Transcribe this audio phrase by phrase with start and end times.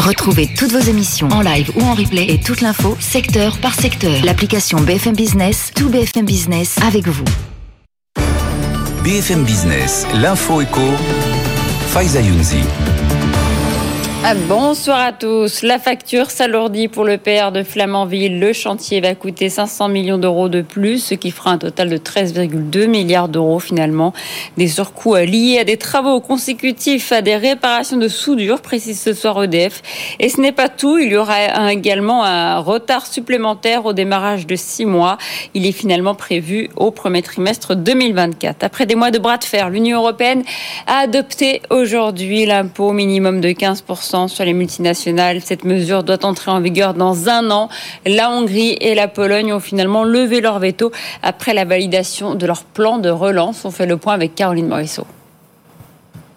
[0.00, 4.24] Retrouvez toutes vos émissions en live ou en replay et toute l'info secteur par secteur.
[4.24, 7.24] L'application BFM Business, tout BFM Business avec vous.
[9.04, 10.80] BFM Business, l'info éco,
[11.88, 12.62] Faiza Younzi.
[14.22, 15.62] Ah, bonsoir à tous.
[15.62, 18.38] La facture s'alourdit pour le PR de Flamanville.
[18.38, 21.96] Le chantier va coûter 500 millions d'euros de plus, ce qui fera un total de
[21.96, 24.12] 13,2 milliards d'euros finalement.
[24.58, 29.42] Des surcoûts liés à des travaux consécutifs à des réparations de soudure, précise ce soir
[29.42, 29.80] EDF.
[30.18, 30.98] Et ce n'est pas tout.
[30.98, 35.16] Il y aura également un retard supplémentaire au démarrage de six mois.
[35.54, 38.64] Il est finalement prévu au premier trimestre 2024.
[38.64, 40.44] Après des mois de bras de fer, l'Union européenne
[40.86, 45.40] a adopté aujourd'hui l'impôt minimum de 15% sur les multinationales.
[45.40, 47.68] Cette mesure doit entrer en vigueur dans un an.
[48.06, 50.92] La Hongrie et la Pologne ont finalement levé leur veto
[51.22, 53.64] après la validation de leur plan de relance.
[53.64, 55.06] On fait le point avec Caroline Morisseau.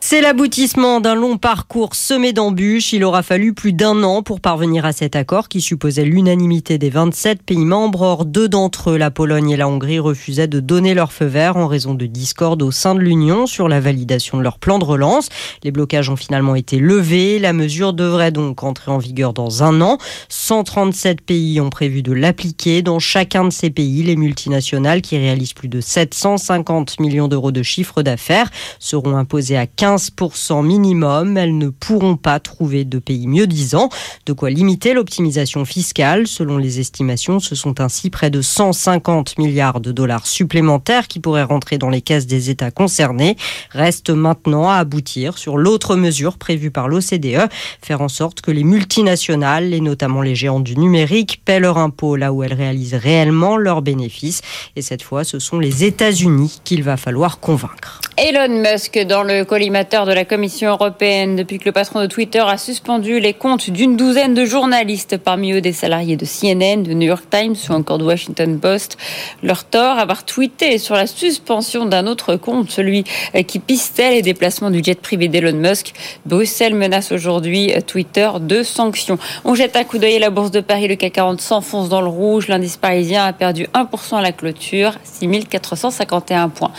[0.06, 2.92] C'est l'aboutissement d'un long parcours semé d'embûches.
[2.92, 6.90] Il aura fallu plus d'un an pour parvenir à cet accord qui supposait l'unanimité des
[6.90, 8.02] 27 pays membres.
[8.02, 11.56] Or, deux d'entre eux, la Pologne et la Hongrie, refusaient de donner leur feu vert
[11.56, 14.84] en raison de discordes au sein de l'Union sur la validation de leur plan de
[14.84, 15.30] relance.
[15.64, 17.40] Les blocages ont finalement été levés.
[17.40, 20.00] La mesure devrait donc entrer en vigueur dans un an.
[20.28, 22.82] 137 pays ont prévu de l'appliquer.
[22.82, 27.64] Dans chacun de ces pays, les multinationales qui réalisent plus de 750 millions d'euros de
[27.64, 31.38] chiffre d'affaires seront imposées à 15 15% minimum.
[31.38, 33.90] Elles ne pourront pas trouver de pays mieux disant.
[34.26, 36.28] De quoi limiter l'optimisation fiscale.
[36.28, 41.44] Selon les estimations, ce sont ainsi près de 150 milliards de dollars supplémentaires qui pourraient
[41.44, 43.36] rentrer dans les caisses des États concernés.
[43.72, 47.50] Reste maintenant à aboutir sur l'autre mesure prévue par l'OCDE,
[47.82, 52.16] faire en sorte que les multinationales, et notamment les géants du numérique, paient leur impôt
[52.16, 54.42] là où elles réalisent réellement leurs bénéfices.
[54.76, 58.02] Et cette fois, ce sont les États-Unis qu'il va falloir convaincre.
[58.18, 62.40] Elon Musk dans le collimateur de la Commission européenne depuis que le patron de Twitter
[62.40, 66.94] a suspendu les comptes d'une douzaine de journalistes, parmi eux des salariés de CNN, de
[66.94, 68.98] New York Times ou encore de Washington Post.
[69.44, 73.04] Leur tort, avoir tweeté sur la suspension d'un autre compte, celui
[73.46, 75.94] qui pistait les déplacements du jet privé d'Elon Musk.
[76.26, 79.20] Bruxelles menace aujourd'hui Twitter de sanctions.
[79.44, 80.88] On jette un coup d'œil à la bourse de Paris.
[80.88, 82.48] Le CAC 40 s'enfonce dans le rouge.
[82.48, 86.72] L'indice parisien a perdu 1% à la clôture, 6451 points.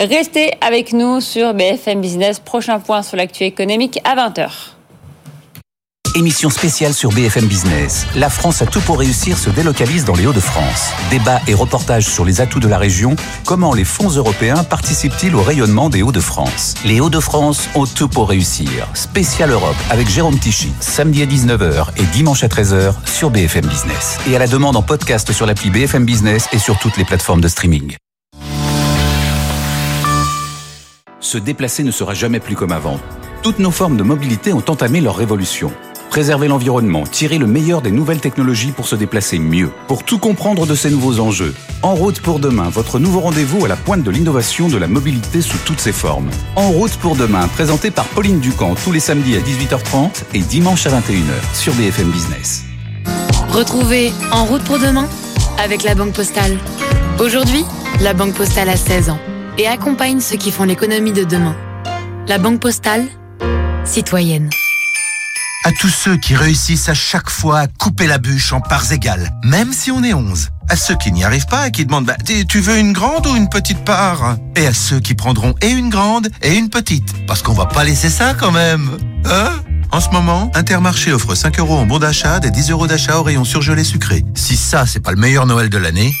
[0.00, 2.39] Restez avec nous sur BFM Business.
[2.44, 4.50] Prochain point sur l'actu économique à 20h.
[6.16, 8.04] Émission spéciale sur BFM Business.
[8.16, 10.90] La France a tout pour réussir se délocalise dans les Hauts-de-France.
[11.08, 13.14] Débat et reportages sur les atouts de la région.
[13.46, 16.74] Comment les fonds européens participent-ils au rayonnement des Hauts-de-France?
[16.84, 18.88] Les Hauts-de-France ont tout pour réussir.
[18.92, 20.72] Spécial Europe avec Jérôme Tichy.
[20.80, 24.18] Samedi à 19h et dimanche à 13h sur BFM Business.
[24.28, 27.40] Et à la demande en podcast sur l'appli BFM Business et sur toutes les plateformes
[27.40, 27.94] de streaming.
[31.20, 32.98] Se déplacer ne sera jamais plus comme avant.
[33.42, 35.72] Toutes nos formes de mobilité ont entamé leur révolution.
[36.10, 39.70] Préserver l'environnement, tirer le meilleur des nouvelles technologies pour se déplacer mieux.
[39.86, 43.68] Pour tout comprendre de ces nouveaux enjeux, En route pour demain, votre nouveau rendez-vous à
[43.68, 46.28] la pointe de l'innovation de la mobilité sous toutes ses formes.
[46.56, 50.86] En route pour demain, présenté par Pauline Ducamp tous les samedis à 18h30 et dimanche
[50.86, 52.64] à 21h sur BFM Business.
[53.50, 55.08] Retrouvez En route pour demain
[55.58, 56.58] avec la Banque Postale.
[57.18, 57.64] Aujourd'hui,
[58.00, 59.18] la Banque Postale a 16 ans
[59.60, 61.54] et accompagne ceux qui font l'économie de demain.
[62.26, 63.06] La Banque Postale,
[63.84, 64.48] citoyenne.
[65.64, 69.28] À tous ceux qui réussissent à chaque fois à couper la bûche en parts égales,
[69.44, 70.48] même si on est 11.
[70.70, 72.16] À ceux qui n'y arrivent pas et qui demandent bah,
[72.48, 74.38] Tu veux une grande ou une petite part?
[74.56, 77.26] Et à ceux qui prendront et une grande et une petite.
[77.26, 78.88] Parce qu'on va pas laisser ça quand même.
[79.26, 79.50] Hein?
[79.92, 83.22] En ce moment, Intermarché offre 5 euros en bon d'achat, des 10 euros d'achat au
[83.22, 84.24] rayon surgelé sucré.
[84.34, 86.14] Si ça, c'est pas le meilleur Noël de l'année,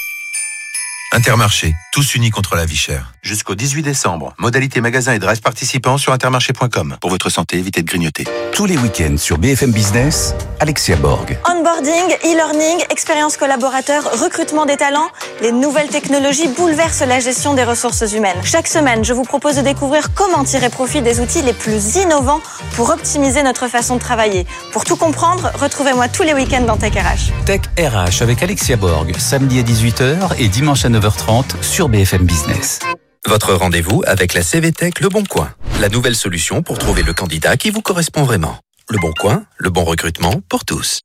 [1.12, 3.12] Intermarché, tous unis contre la vie chère.
[3.22, 4.32] Jusqu'au 18 décembre.
[4.38, 6.96] Modalité magasin et drive participants sur intermarché.com.
[7.00, 8.24] Pour votre santé, évitez de grignoter.
[8.52, 11.36] Tous les week-ends sur BFM Business, Alexia Borg.
[11.50, 15.08] Onboarding, e-learning, expérience collaborateur, recrutement des talents,
[15.42, 18.38] les nouvelles technologies bouleversent la gestion des ressources humaines.
[18.44, 22.40] Chaque semaine, je vous propose de découvrir comment tirer profit des outils les plus innovants
[22.76, 24.46] pour optimiser notre façon de travailler.
[24.72, 27.44] Pour tout comprendre, retrouvez-moi tous les week-ends dans Tech RH.
[27.46, 32.80] Tech RH avec Alexia Borg, samedi à 18h et dimanche à 9h30 sur BFM Business.
[33.26, 35.50] Votre rendez-vous avec la CVTech Le Bon Coin,
[35.80, 38.58] la nouvelle solution pour trouver le candidat qui vous correspond vraiment.
[38.88, 41.00] Le Bon Coin, le bon recrutement pour tous.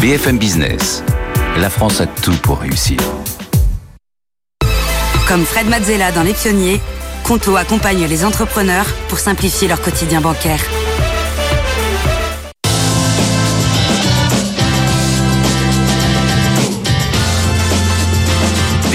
[0.00, 1.02] BFM Business.
[1.56, 2.98] La France a tout pour réussir.
[5.28, 6.80] Comme Fred Mazzella dans Les Pionniers,
[7.24, 10.60] Conto accompagne les entrepreneurs pour simplifier leur quotidien bancaire.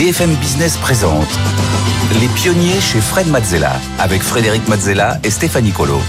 [0.02, 1.30] BFM Business présente
[2.20, 6.00] Les pionniers chez Fred Mazzella avec Frédéric Mazzella et Stéphanie Colo.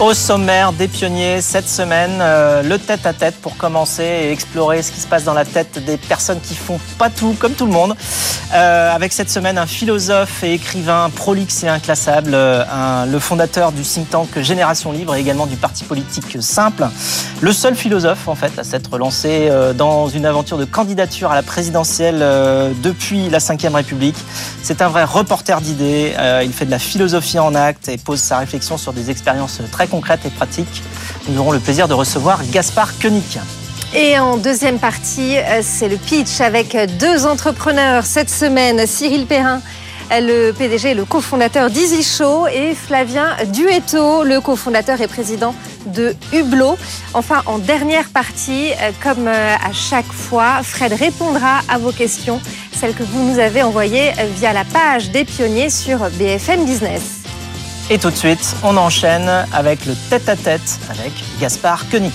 [0.00, 4.82] Au sommaire des pionniers cette semaine, euh, le tête à tête pour commencer et explorer
[4.82, 7.64] ce qui se passe dans la tête des personnes qui font pas tout comme tout
[7.64, 7.94] le monde.
[8.52, 13.82] Euh, avec cette semaine un philosophe et écrivain prolixe et inclassable, euh, le fondateur du
[13.82, 16.88] think tank Génération Libre et également du parti politique Simple.
[17.40, 21.42] Le seul philosophe en fait à s'être lancé dans une aventure de candidature à la
[21.42, 22.18] présidentielle
[22.82, 24.16] depuis la Ve République.
[24.62, 26.14] C'est un vrai reporter d'idées.
[26.42, 29.83] il fait de la philosophie en acte et pose sa réflexion sur des expériences très
[29.86, 30.82] concrète et pratique.
[31.28, 33.40] Nous aurons le plaisir de recevoir Gaspard Koenig.
[33.94, 39.60] Et en deuxième partie, euh, c'est le pitch avec deux entrepreneurs cette semaine, Cyril Perrin
[40.10, 45.54] le PDG et le cofondateur d'Easy Show et Flavien Duetto, le cofondateur et président
[45.86, 46.76] de Hublot.
[47.14, 52.40] Enfin, en dernière partie, euh, comme euh, à chaque fois, Fred répondra à vos questions,
[52.72, 57.23] celles que vous nous avez envoyées via la page des pionniers sur BFM Business.
[57.90, 62.14] Et tout de suite, on enchaîne avec le tête-à-tête avec Gaspard Koenig.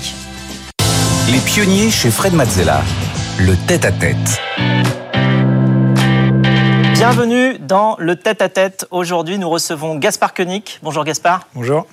[1.31, 2.81] Les pionniers chez Fred Mazzella.
[3.37, 4.41] Le tête-à-tête.
[6.93, 8.87] Bienvenue dans le tête-à-tête.
[8.89, 10.79] Aujourd'hui, nous recevons Gaspard Koenig.
[10.81, 11.47] Bonjour Gaspard.
[11.53, 11.85] Bonjour.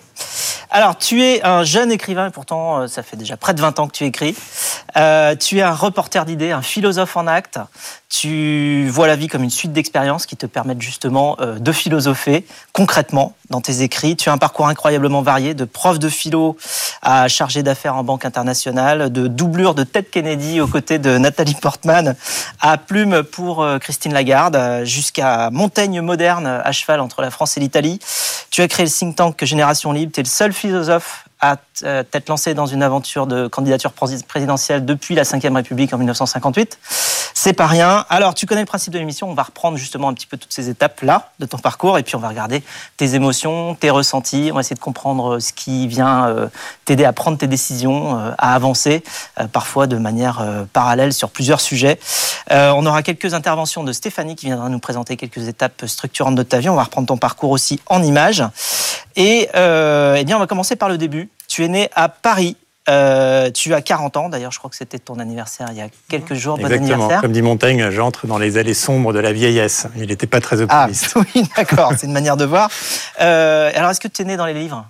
[0.77, 3.79] Alors, tu es un jeune écrivain, et pourtant, euh, ça fait déjà près de 20
[3.79, 4.37] ans que tu écris.
[4.99, 7.59] Euh, tu es un reporter d'idées, un philosophe en acte.
[8.11, 12.45] Tu vois la vie comme une suite d'expériences qui te permettent justement euh, de philosopher
[12.75, 14.17] concrètement dans tes écrits.
[14.17, 16.59] Tu as un parcours incroyablement varié, de prof de philo
[17.01, 21.55] à chargé d'affaires en banque internationale, de doublure de Ted Kennedy aux côtés de Nathalie
[21.55, 22.17] Portman,
[22.61, 27.99] à plume pour Christine Lagarde, jusqu'à Montaigne moderne à cheval entre la France et l'Italie.
[28.51, 30.13] Tu as créé le think tank Génération Libre.
[30.15, 35.15] Tu le seul philosophe à euh, t'être lancé dans une aventure de candidature présidentielle depuis
[35.15, 36.79] la Ve République en 1958.
[37.35, 38.07] C'est pas rien.
[38.09, 39.29] Alors, tu connais le principe de l'émission.
[39.29, 42.17] On va reprendre justement un petit peu toutes ces étapes-là de ton parcours et puis
[42.17, 42.63] on va regarder
[42.97, 44.49] tes émotions, tes ressentis.
[44.51, 46.49] On va essayer de comprendre euh, ce qui vient euh,
[46.87, 49.03] t'aider à prendre tes décisions, à avancer,
[49.53, 51.99] parfois de manière parallèle sur plusieurs sujets.
[52.51, 56.61] On aura quelques interventions de Stéphanie qui viendra nous présenter quelques étapes structurantes de ta
[56.61, 56.69] vie.
[56.69, 58.45] On va reprendre ton parcours aussi en images.
[59.17, 61.26] Et eh bien, on va commencer par le début.
[61.57, 62.55] Tu es né à Paris.
[62.91, 65.89] Euh, tu as 40 ans, d'ailleurs, je crois que c'était ton anniversaire il y a
[66.11, 66.61] quelques jours.
[66.61, 67.09] Exactement.
[67.19, 69.87] Comme dit Montaigne, j'entre dans les allées sombres de la vieillesse.
[69.97, 71.15] Il n'était pas très ah, optimiste.
[71.17, 72.69] Ah, oui, d'accord, c'est une manière de voir.
[73.23, 74.87] Euh, alors, est-ce que tu es né dans les livres?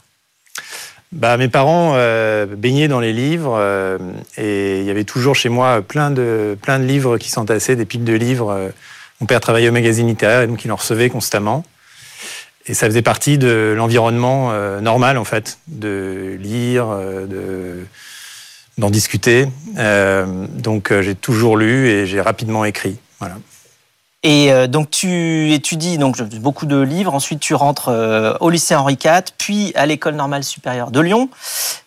[1.13, 3.57] Bah, mes parents euh, baignaient dans les livres
[4.37, 7.87] et il y avait toujours chez moi plein de, plein de livres qui s'entassaient, des
[7.87, 8.73] piles de livres.
[9.21, 11.63] Mon père travaillait au magazine littéraire et donc il en recevait constamment.
[12.69, 17.87] Et ça faisait partie de l'environnement euh, normal, en fait, de lire, euh, de
[18.79, 19.49] d'en discuter.
[19.79, 22.99] Euh, donc j'ai toujours lu et j'ai rapidement écrit.
[23.21, 23.37] Voilà.
[24.23, 27.15] Et donc tu étudies donc beaucoup de livres.
[27.15, 27.91] Ensuite tu rentres
[28.41, 31.31] au lycée Henri IV, puis à l'école normale supérieure de Lyon.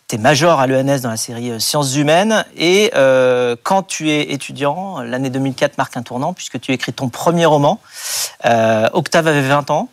[0.08, 2.44] Tu es major à l'ENS dans la série Sciences humaines.
[2.58, 2.92] Et
[3.62, 7.80] quand tu es étudiant, l'année 2004 marque un tournant puisque tu écris ton premier roman.
[8.94, 9.90] Octave avait 20 ans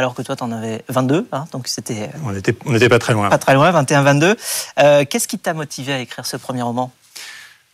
[0.00, 1.28] alors que toi, tu en avais 22.
[1.30, 2.04] Hein, donc c'était.
[2.04, 3.28] Euh, on n'était on était pas très loin.
[3.28, 4.34] Pas très loin, 21-22.
[4.78, 6.90] Euh, qu'est-ce qui t'a motivé à écrire ce premier roman?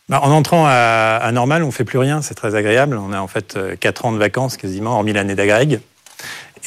[0.09, 2.21] Bah, En entrant à, Normal, on fait plus rien.
[2.21, 2.97] C'est très agréable.
[2.97, 5.79] On a en fait 4 euh, ans de vacances quasiment, hormis l'année d'agrég.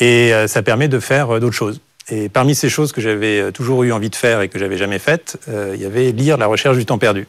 [0.00, 1.82] Et ça permet de faire d'autres choses.
[2.08, 4.98] Et parmi ces choses que j'avais toujours eu envie de faire et que j'avais jamais
[4.98, 7.26] faites, il y avait lire La recherche du temps perdu.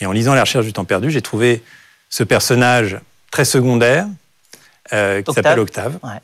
[0.00, 1.62] Et en lisant La recherche du temps perdu, j'ai trouvé
[2.10, 2.98] ce personnage
[3.30, 4.06] très secondaire
[4.90, 5.98] qui s'appelle Octave.
[6.02, 6.20] Ouais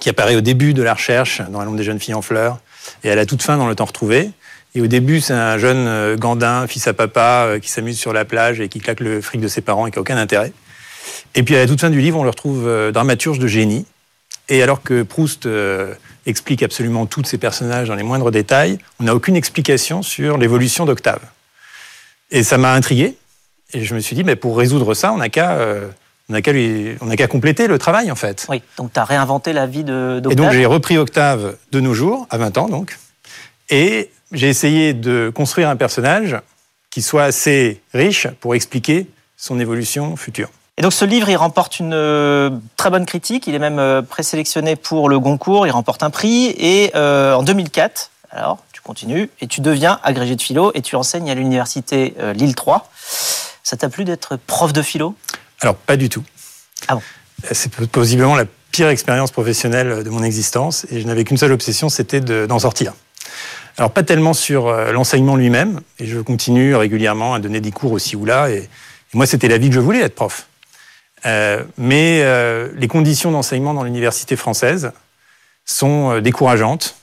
[0.00, 2.58] qui apparaît au début de la recherche dans la L'ombre des jeunes filles en fleurs
[3.04, 4.30] et à la toute fin dans Le temps retrouvé.
[4.74, 8.12] Et au début, c'est un jeune euh, gandin, fils à papa, euh, qui s'amuse sur
[8.12, 10.52] la plage et qui claque le fric de ses parents et qui n'a aucun intérêt.
[11.34, 13.84] Et puis à la toute fin du livre, on le retrouve euh, dramaturge de génie.
[14.48, 15.48] Et alors que Proust
[16.26, 20.86] explique absolument tous ces personnages dans les moindres détails, on n'a aucune explication sur l'évolution
[20.86, 21.20] d'Octave.
[22.32, 23.16] Et ça m'a intrigué.
[23.74, 25.56] Et je me suis dit, mais pour résoudre ça, on n'a qu'à
[26.30, 28.46] on n'a qu'à compléter le travail en fait.
[28.48, 30.32] Oui, donc tu as réinventé la vie d'Octave.
[30.32, 32.98] Et donc j'ai repris Octave de nos jours, à 20 ans donc,
[33.68, 36.36] et j'ai essayé de construire un personnage
[36.90, 39.06] qui soit assez riche pour expliquer
[39.36, 40.50] son évolution future.
[40.76, 44.02] Et donc ce livre, il remporte une euh, très bonne critique, il est même euh,
[44.02, 49.30] présélectionné pour le Goncourt, il remporte un prix, et euh, en 2004, alors tu continues,
[49.40, 52.88] et tu deviens agrégé de philo, et tu enseignes à l'université Lille 3.
[53.62, 55.14] Ça t'a plu d'être prof de philo?
[55.60, 56.24] Alors, pas du tout.
[56.88, 57.02] Ah bon
[57.52, 61.88] C'est possiblement la pire expérience professionnelle de mon existence et je n'avais qu'une seule obsession,
[61.88, 62.94] c'était d'en sortir.
[63.76, 67.92] Alors, pas tellement sur euh, l'enseignement lui-même, et je continue régulièrement à donner des cours
[67.92, 68.68] aussi ou là, et,
[69.12, 70.46] moi, c'était la vie que je voulais, être prof.
[71.26, 74.92] Euh, mais euh, les conditions d'enseignement dans l'université française
[75.64, 76.96] sont décourageantes.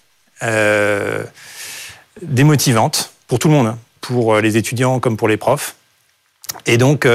[2.21, 5.75] démotivante pour tout le monde, hein, pour les étudiants comme pour les profs.
[6.65, 7.05] Et donc,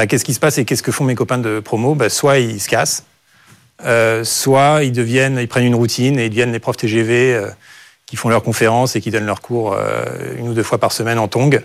[0.00, 1.94] bah, qu'est-ce qui se passe et qu'est-ce que font mes copains de promo?
[1.94, 3.04] Bah, Soit ils se cassent,
[4.24, 7.40] soit ils deviennent, ils prennent une routine et ils deviennent les profs TGV
[8.06, 9.76] qui font leurs conférences et qui donnent leurs cours
[10.38, 11.64] une ou deux fois par semaine en tongue.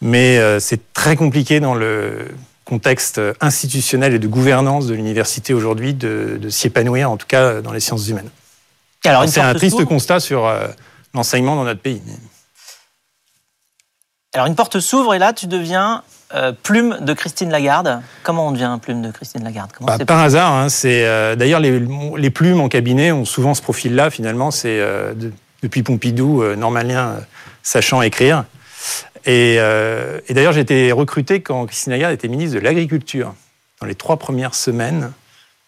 [0.00, 2.28] Mais c'est très compliqué dans le
[2.64, 7.72] contexte institutionnel et de gouvernance de l'université aujourd'hui de, s'y épanouir, en tout cas dans
[7.72, 8.30] les sciences humaines.
[9.04, 10.68] Alors, c'est un triste constat sur euh,
[11.14, 12.02] l'enseignement dans notre pays.
[14.34, 16.02] Alors une porte s'ouvre et là tu deviens
[16.34, 18.00] euh, plume de Christine Lagarde.
[18.22, 20.52] Comment on devient plume de Christine Lagarde bah, Par hasard.
[20.52, 24.10] Hein, c'est euh, d'ailleurs les, plumes en cabinet ont souvent ce profil-là.
[24.10, 24.80] Finalement, c'est
[25.62, 27.16] depuis Pompidou, normalien
[27.62, 28.44] sachant écrire.
[29.26, 33.34] Euh, et, d'ailleurs, j'ai été recruté quand Christine Lagarde était ministre de l'Agriculture,
[33.80, 35.12] dans les trois premières semaines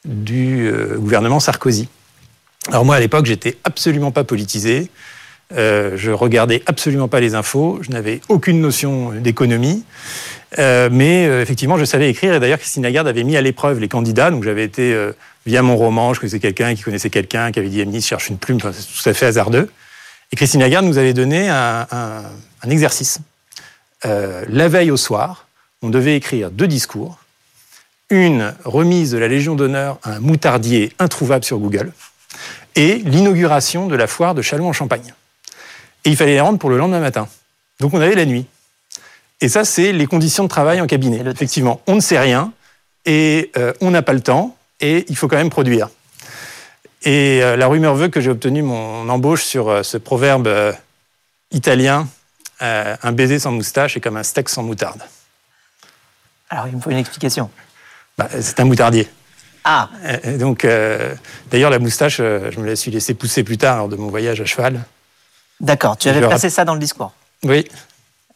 [0.05, 1.88] du euh, gouvernement Sarkozy.
[2.69, 4.90] Alors moi, à l'époque, j'étais absolument pas politisé.
[5.52, 7.79] Euh, je regardais absolument pas les infos.
[7.83, 9.85] Je n'avais aucune notion d'économie.
[10.59, 12.35] Euh, mais effectivement, je savais écrire.
[12.35, 14.30] Et d'ailleurs, Christine Lagarde avait mis à l'épreuve les candidats.
[14.30, 14.97] Donc j'avais été,
[15.47, 18.38] via mon roman, je connaissais quelqu'un qui connaissait quelqu'un, qui avait dit, Amnis, cherche une
[18.38, 18.57] plume.
[18.57, 19.71] Enfin, c'est tout à fait hasardeux.
[20.33, 23.21] Et Christine Lagarde nous avait donné un, un exercice
[24.04, 25.47] euh, la veille au soir,
[25.83, 27.19] on devait écrire deux discours.
[28.09, 31.92] Une remise de la Légion d'honneur à un moutardier introuvable sur Google
[32.75, 35.14] et l'inauguration de la foire de Châlons en Champagne.
[36.04, 37.28] Et il fallait les rendre pour le lendemain matin.
[37.78, 38.47] Donc on avait la nuit.
[39.40, 41.23] Et ça, c'est les conditions de travail en cabinet.
[41.26, 42.52] Effectivement, on ne sait rien
[43.06, 45.88] et euh, on n'a pas le temps et il faut quand même produire.
[47.02, 50.75] Et euh, la rumeur veut que j'ai obtenu mon embauche sur ce proverbe
[51.50, 52.06] italien
[52.62, 55.02] euh, un baiser sans moustache est comme un steak sans moutarde.
[56.50, 57.50] Alors, il me faut une explication.
[58.18, 59.09] Bah, c'est un moutardier.
[59.64, 61.14] Ah euh, Donc, euh,
[61.50, 64.40] d'ailleurs, la moustache, je me la suis laissée pousser plus tard lors de mon voyage
[64.40, 64.82] à cheval.
[65.61, 67.12] D'accord, tu avais placé ça dans le discours
[67.44, 67.66] Oui.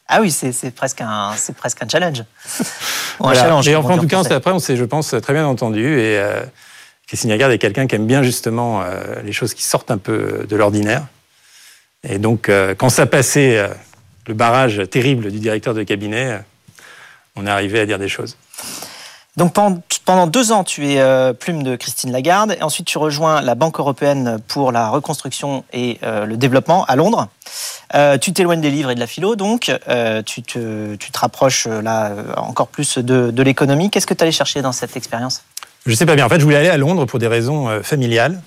[0.06, 2.24] Ah oui, c'est presque, un, presque un challenge.
[3.20, 5.98] un challenge et enfin, en tout cas, après, on s'est, je pense, très bien entendu.
[5.98, 6.22] Et
[7.06, 8.84] Christine Lagarde est quelqu'un qui aime bien justement
[9.24, 11.06] les choses qui sortent un peu de l'ordinaire.
[12.06, 13.66] Et donc, quand ça passait
[14.26, 16.40] le barrage terrible du directeur de cabinet,
[17.36, 18.36] on est arrivé à dire des choses.
[19.36, 19.82] Donc pendant
[20.26, 23.80] deux ans, tu es euh, plume de Christine Lagarde, et ensuite tu rejoins la Banque
[23.80, 27.28] européenne pour la reconstruction et euh, le développement à Londres.
[27.94, 29.72] Euh, tu t'éloignes des livres et de la philo, donc
[30.26, 33.90] tu te, rapproches là encore plus de, l'économie.
[33.90, 35.42] Qu'est-ce que tu allais chercher dans cette expérience?
[35.86, 36.26] Je ne sais pas bien.
[36.26, 38.40] En fait, je voulais aller à Londres pour des raisons familiales,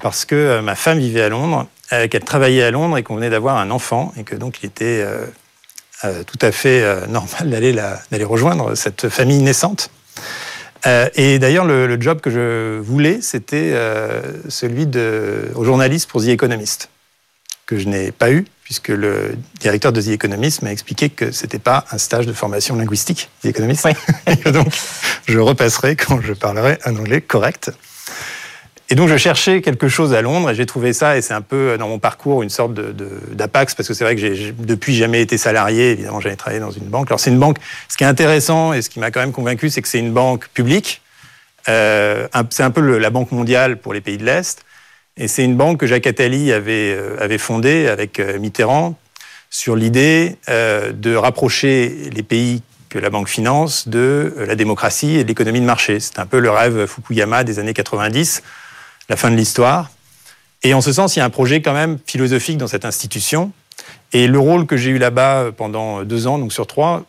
[0.00, 3.58] parce que ma femme vivait à Londres qu'elle travaillait à Londres et qu'on venait d'avoir
[3.58, 5.04] un enfant et que donc il était
[6.02, 9.90] tout à fait normal d'aller rejoindre cette famille naissante.
[10.84, 13.74] Et d'ailleurs, le, job que je voulais, c'était
[14.48, 16.88] celui de au journaliste pour The Economist,
[17.66, 21.58] que je n'ai pas eu puisque le directeur de The Economist m'a expliqué que c'était
[21.58, 23.88] pas un stage de formation linguistique, The Economist.
[24.52, 24.68] donc,
[25.26, 27.72] je repasserai quand je parlerai un anglais correct.
[28.90, 31.42] Et donc je cherchais quelque chose à Londres et j'ai trouvé ça et c'est un
[31.42, 35.22] peu dans mon parcours une sorte d'apax parce que c'est vrai que j'ai depuis jamais
[35.22, 37.08] été salarié, évidemment j'avais travaillé dans une banque.
[37.08, 39.70] Alors c'est une banque, ce qui est intéressant et ce qui m'a quand même convaincu
[39.70, 41.02] c'est que c'est une banque publique,
[41.68, 44.64] euh, c'est un peu la banque mondiale pour les pays de l'Est
[45.16, 48.96] et c'est une banque que Jacques Attali avait, euh, avait fondée avec euh, Mitterrand
[49.50, 55.22] sur l'idée euh, de rapprocher les pays que la banque finance de la démocratie et
[55.22, 56.00] de l'économie de marché.
[56.00, 58.42] C'est un peu le rêve Fukuyama des années 90
[59.10, 59.90] la fin de l'histoire.
[60.62, 63.52] Et en ce sens, il y a un projet quand même philosophique dans cette institution.
[64.12, 67.04] Et le rôle que j'ai eu là-bas pendant deux ans, donc sur trois,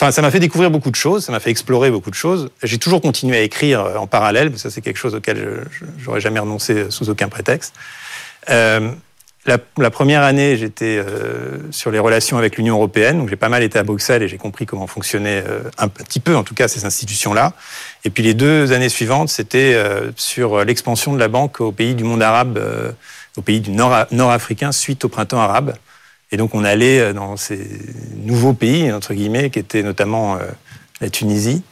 [0.00, 2.50] enfin, ça m'a fait découvrir beaucoup de choses, ça m'a fait explorer beaucoup de choses.
[2.62, 6.20] J'ai toujours continué à écrire en parallèle, mais ça c'est quelque chose auquel je n'aurais
[6.20, 7.74] jamais renoncé sous aucun prétexte.
[8.50, 8.90] Euh,
[9.46, 13.62] la, première année, j'étais euh, sur les relations avec l'Union européenne, donc j'ai pas mal
[13.62, 16.68] été à Bruxelles et j'ai compris comment fonctionnaient euh, un petit peu, en tout cas,
[16.68, 17.52] ces institutions-là.
[18.04, 21.94] Et puis les deux années suivantes, c'était euh, sur l'expansion de la banque aux pays
[21.94, 22.60] du monde arabe,
[23.36, 25.74] aux pays du nord, nord-africain suite au printemps arabe.
[26.32, 27.68] Et donc on allait dans ces
[28.16, 30.38] nouveaux pays, entre guillemets, qui étaient notamment
[31.00, 31.62] la Tunisie,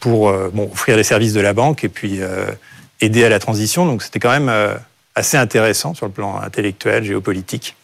[0.00, 0.34] pour
[0.72, 2.20] offrir les services de la banque et puis
[3.02, 3.84] aider à la transition.
[3.84, 4.50] Donc c'était quand même
[5.16, 7.74] assez intéressant sur le plan intellectuel, géopolitique.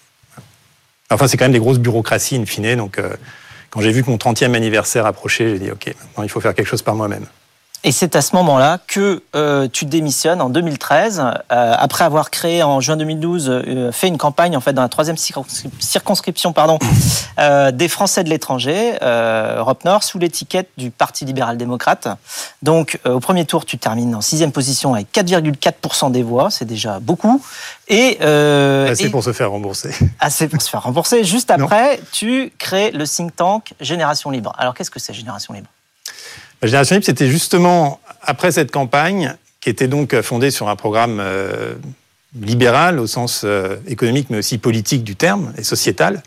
[1.10, 2.76] Enfin, c'est quand même des grosses bureaucraties, in fine.
[2.76, 3.16] Donc, euh,
[3.70, 6.54] quand j'ai vu que mon 30e anniversaire approchait, j'ai dit, OK, maintenant, il faut faire
[6.54, 7.26] quelque chose par moi-même.
[7.84, 12.62] Et c'est à ce moment-là que euh, tu démissionnes en 2013, euh, après avoir créé
[12.62, 16.78] en juin 2012, euh, fait une campagne en fait dans la troisième circonscription pardon,
[17.72, 22.08] des Français de l'étranger, Europe Nord, sous l'étiquette du Parti libéral-démocrate.
[22.62, 27.00] Donc au premier tour, tu termines en sixième position avec 4,4% des voix, c'est déjà
[27.00, 27.42] beaucoup.
[27.88, 29.92] Et assez pour se faire rembourser.
[30.20, 31.24] Assez pour se faire rembourser.
[31.24, 34.52] Juste après, tu crées le think tank Génération Libre.
[34.56, 35.68] Alors qu'est-ce que c'est Génération Libre?
[36.62, 41.74] Génération Libre, c'était justement après cette campagne, qui était donc fondée sur un programme euh,
[42.40, 46.22] libéral au sens euh, économique, mais aussi politique du terme, et sociétal.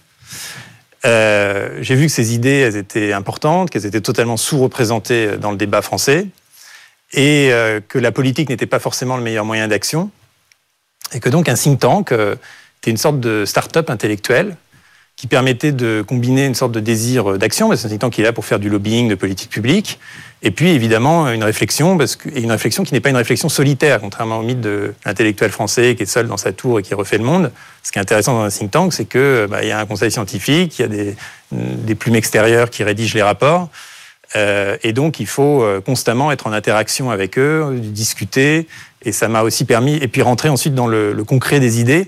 [1.06, 5.58] Euh, j'ai vu que ces idées, elles étaient importantes, qu'elles étaient totalement sous-représentées dans le
[5.58, 6.28] débat français,
[7.14, 7.52] et
[7.88, 10.10] que la politique n'était pas forcément le meilleur moyen d'action,
[11.14, 14.58] et que donc un think tank était une sorte de start-up intellectuelle
[15.16, 18.14] qui permettait de combiner une sorte de désir d'action, parce que c'est un think tank
[18.14, 19.98] qui est là pour faire du lobbying, de politique publique,
[20.44, 24.02] et puis évidemment une réflexion, parce que, une réflexion qui n'est pas une réflexion solitaire,
[24.02, 27.18] contrairement au mythe de l'intellectuel français qui est seul dans sa tour et qui refait
[27.18, 27.52] le monde.
[27.82, 29.86] Ce qui est intéressant dans un think tank, c'est que bah, il y a un
[29.86, 31.16] conseil scientifique, il y a des,
[31.52, 33.70] des plumes extérieures qui rédigent les rapports.
[34.36, 38.68] Euh, et donc, il faut euh, constamment être en interaction avec eux, discuter.
[39.04, 42.08] Et ça m'a aussi permis, et puis rentrer ensuite dans le, le concret des idées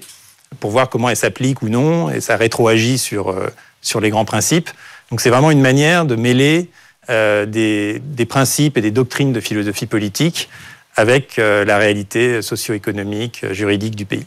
[0.59, 2.09] pour voir comment elles s'appliquent ou non.
[2.09, 3.47] Et ça rétroagit sur, euh,
[3.81, 4.69] sur les grands principes.
[5.11, 6.69] Donc, c'est vraiment une manière de mêler
[7.09, 10.49] euh, des, principes et des doctrines de philosophie politique
[10.97, 14.25] avec euh, la réalité socio-économique, euh, juridique du pays.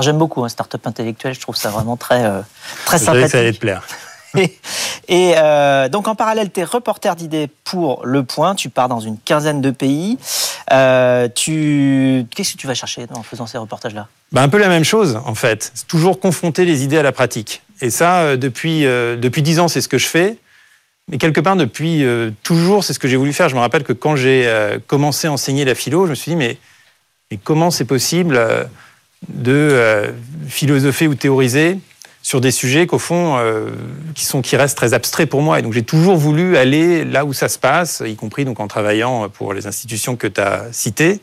[0.00, 2.22] J'aime beaucoup un start-up intellectuel, je trouve ça vraiment très,
[2.86, 3.28] très sympathique.
[3.28, 3.86] ça allait te plaire.
[5.08, 5.34] Et,
[5.90, 9.60] donc en parallèle, tu es reporter d'idées pour Le Point, tu pars dans une quinzaine
[9.60, 10.18] de pays.
[11.34, 12.26] tu...
[12.34, 14.06] Qu'est-ce que tu vas chercher en faisant ces reportages-là?
[14.32, 17.62] Ben, Un peu la même chose en fait, toujours confronter les idées à la pratique.
[17.80, 20.36] Et ça, depuis, depuis 10 ans, c'est ce que je fais.
[21.10, 23.48] Mais quelque part, depuis euh, toujours, c'est ce que j'ai voulu faire.
[23.48, 26.30] Je me rappelle que quand j'ai euh, commencé à enseigner la philo, je me suis
[26.30, 26.56] dit, mais,
[27.42, 28.64] comment c'est possible euh,
[29.28, 30.14] de
[30.48, 31.78] philosopher ou théoriser
[32.22, 33.38] sur des sujets qu'au fond,
[34.14, 35.58] qui, sont, qui restent très abstraits pour moi.
[35.58, 38.68] Et donc j'ai toujours voulu aller là où ça se passe, y compris donc en
[38.68, 41.20] travaillant pour les institutions que tu as citées.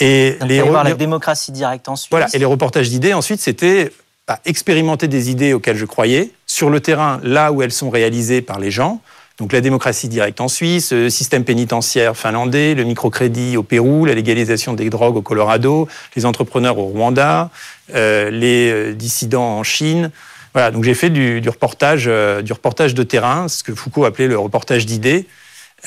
[0.00, 2.10] Et les, voir la démocratie directe ensuite.
[2.10, 3.92] Voilà, et les reportages d'idées, ensuite, c'était
[4.26, 8.42] bah, expérimenter des idées auxquelles je croyais sur le terrain, là où elles sont réalisées
[8.42, 9.00] par les gens.
[9.38, 14.14] Donc la démocratie directe en Suisse, le système pénitentiaire finlandais, le microcrédit au Pérou, la
[14.14, 17.50] légalisation des drogues au Colorado, les entrepreneurs au Rwanda,
[17.94, 20.10] euh, les euh, dissidents en Chine.
[20.54, 24.26] Voilà, donc j'ai fait du, reportage, euh, du reportage de terrain, ce que Foucault appelait
[24.26, 25.26] le reportage d'idées.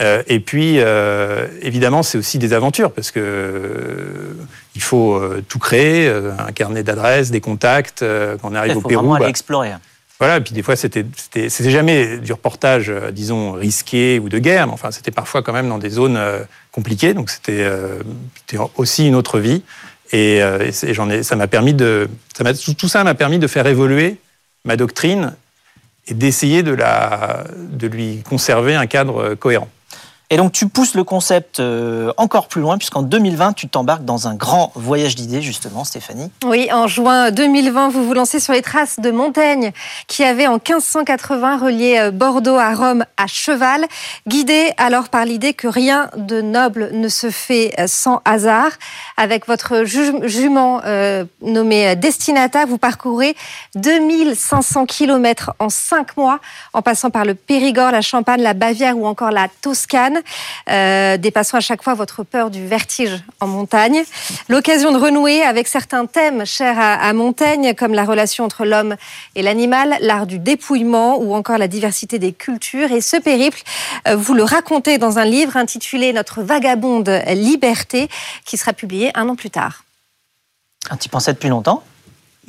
[0.01, 4.33] Euh, et puis, euh, évidemment, c'est aussi des aventures parce que euh,
[4.75, 7.99] il faut tout créer, un carnet d'adresses, des contacts.
[7.99, 9.71] quand on arrive au Pérou, aller bah, explorer.
[10.19, 11.05] Voilà, et puis des fois, c'était,
[11.49, 15.77] jamais du reportage, disons, risqué ou de guerre, mais enfin, c'était parfois quand même dans
[15.77, 16.19] des zones
[16.73, 17.65] compliquées, donc c'était,
[18.75, 19.63] aussi une autre vie.
[20.11, 20.41] Et,
[20.91, 22.43] j'en ai, ça m'a permis de, ça
[22.77, 24.17] tout ça m'a permis de faire évoluer
[24.65, 25.35] ma doctrine
[26.07, 29.69] et d'essayer de, la, de lui conserver un cadre cohérent.
[30.31, 34.27] Et donc tu pousses le concept euh, encore plus loin, puisqu'en 2020, tu t'embarques dans
[34.27, 36.29] un grand voyage d'idées, justement, Stéphanie.
[36.45, 39.71] Oui, en juin 2020, vous vous lancez sur les traces de Montaigne,
[40.05, 43.87] qui avait en 1580 relié euh, Bordeaux à Rome à cheval,
[44.27, 48.71] guidé alors par l'idée que rien de noble ne se fait euh, sans hasard.
[49.17, 50.81] Avec votre jument
[51.41, 53.35] nommé Destinata, vous parcourez
[53.75, 56.39] 2500 km en 5 mois,
[56.73, 60.18] en passant par le Périgord, la Champagne, la Bavière ou encore la Toscane
[60.69, 64.03] euh, dépassant à chaque fois votre peur du vertige en montagne.
[64.47, 68.95] L'occasion de renouer avec certains thèmes chers à, Montaigne, comme la relation entre l'homme
[69.35, 72.91] et l'animal, l'art du dépouillement ou encore la diversité des cultures.
[72.91, 73.61] Et ce périple,
[74.07, 78.09] euh, vous le racontez dans un livre intitulé Notre vagabonde liberté,
[78.45, 79.83] qui sera publié un an plus tard.
[80.89, 81.83] Ah, tu pensais depuis longtemps?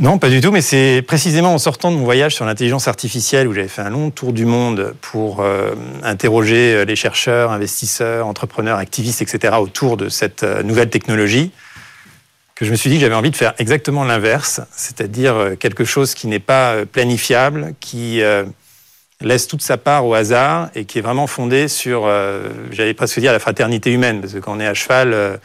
[0.00, 3.46] Non, pas du tout, mais c'est précisément en sortant de mon voyage sur l'intelligence artificielle
[3.46, 8.26] où j'avais fait un long tour du monde pour euh, interroger euh, les chercheurs, investisseurs,
[8.26, 9.56] entrepreneurs, activistes, etc.
[9.60, 11.50] autour de cette euh, nouvelle technologie
[12.54, 16.14] que je me suis dit que j'avais envie de faire exactement l'inverse, c'est-à-dire quelque chose
[16.14, 18.20] qui n'est pas planifiable, qui
[19.22, 22.06] laisse toute sa part au hasard et qui est vraiment fondé sur,
[22.70, 25.40] j'allais presque dire, la fraternité humaine, parce que quand on est à cheval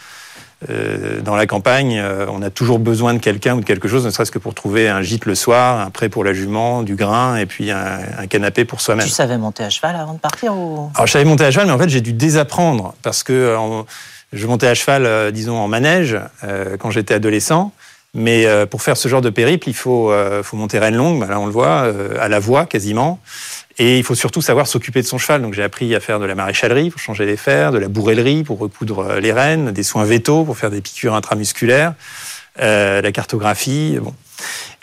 [0.69, 4.05] euh, dans la campagne, euh, on a toujours besoin de quelqu'un ou de quelque chose,
[4.05, 6.95] ne serait-ce que pour trouver un gîte le soir, un prêt pour la jument, du
[6.95, 9.05] grain et puis un, canapé pour soi-même.
[9.05, 10.89] Tu savais monter à cheval avant de partir ou...
[10.95, 13.83] Alors je savais monter à cheval, mais en fait j'ai dû désapprendre parce que euh,
[14.31, 16.17] je montais à cheval, disons en manège,
[16.79, 17.71] quand j'étais adolescent.
[18.13, 20.11] Mais pour faire ce genre de périple, il faut,
[20.43, 21.89] faut monter reine longue, bah, là on le voit,
[22.19, 23.19] à la voix quasiment.
[23.77, 25.41] Et il faut surtout savoir s'occuper de son cheval.
[25.41, 28.43] Donc j'ai appris à faire de la maréchalerie pour changer les fers, de la bourrellerie
[28.43, 31.93] pour recoudre les rênes, des soins vétos pour faire des piqûres intramusculaires,
[32.61, 34.13] euh, la cartographie, bon.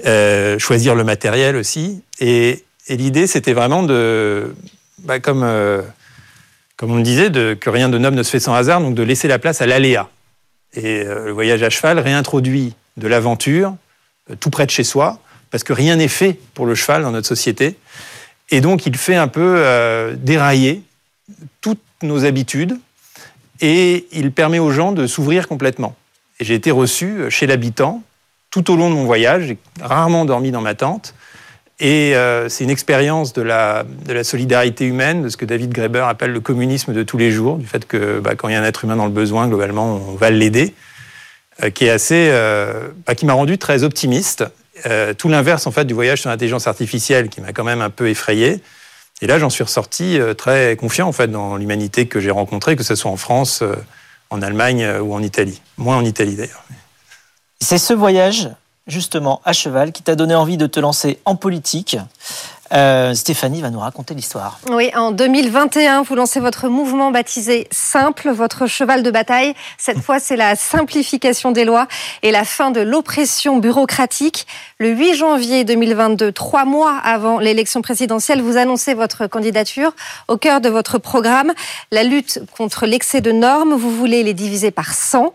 [0.06, 2.02] Euh, choisir le matériel aussi.
[2.18, 4.54] Et, et l'idée, c'était vraiment de,
[4.98, 5.82] bah, comme, euh,
[6.76, 8.94] comme on le disait, de, que rien de noble ne se fait sans hasard, donc
[8.94, 10.08] de laisser la place à l'aléa.
[10.74, 13.76] Et euh, le voyage à cheval réintroduit de l'aventure
[14.30, 17.10] euh, tout près de chez soi, parce que rien n'est fait pour le cheval dans
[17.10, 17.76] notre société.
[18.52, 20.82] Et donc, il fait un peu euh, dérailler
[21.60, 22.78] toutes nos habitudes
[23.60, 25.96] et il permet aux gens de s'ouvrir complètement.
[26.38, 28.02] Et j'ai été reçu chez l'habitant
[28.50, 29.46] tout au long de mon voyage.
[29.46, 31.14] J'ai rarement dormi dans ma tente.
[31.80, 33.84] Et euh, c'est une expérience de la,
[34.22, 37.66] solidarité humaine, de ce que David Graeber appelle le communisme de tous les jours, du
[37.66, 40.14] fait que bah, quand il y a un être humain dans le besoin, globalement, on
[40.14, 40.74] va l'aider,
[41.64, 44.44] euh, qui euh, bah, qui m'a rendu très optimiste.
[44.86, 47.90] Euh, tout l'inverse en fait du voyage sur l'intelligence artificielle, qui m'a quand même un
[47.90, 48.60] peu effrayé.
[49.20, 52.74] Et là, j'en suis ressorti euh, très confiant en fait dans l'humanité que j'ai rencontrée,
[52.76, 53.76] que ce soit en France, euh,
[54.30, 55.60] en Allemagne ou en Italie.
[55.76, 56.64] Moins en Italie d'ailleurs.
[57.60, 58.50] C'est ce voyage,
[58.88, 61.96] justement, à cheval, qui t'a donné envie de te lancer en politique.
[62.72, 64.58] Euh, Stéphanie va nous raconter l'histoire.
[64.70, 69.54] Oui, en 2021, vous lancez votre mouvement baptisé Simple, votre cheval de bataille.
[69.76, 71.86] Cette fois, c'est la simplification des lois
[72.22, 74.46] et la fin de l'oppression bureaucratique.
[74.82, 79.94] Le 8 janvier 2022, trois mois avant l'élection présidentielle, vous annoncez votre candidature.
[80.26, 81.52] Au cœur de votre programme,
[81.92, 83.74] la lutte contre l'excès de normes.
[83.74, 85.34] Vous voulez les diviser par 100.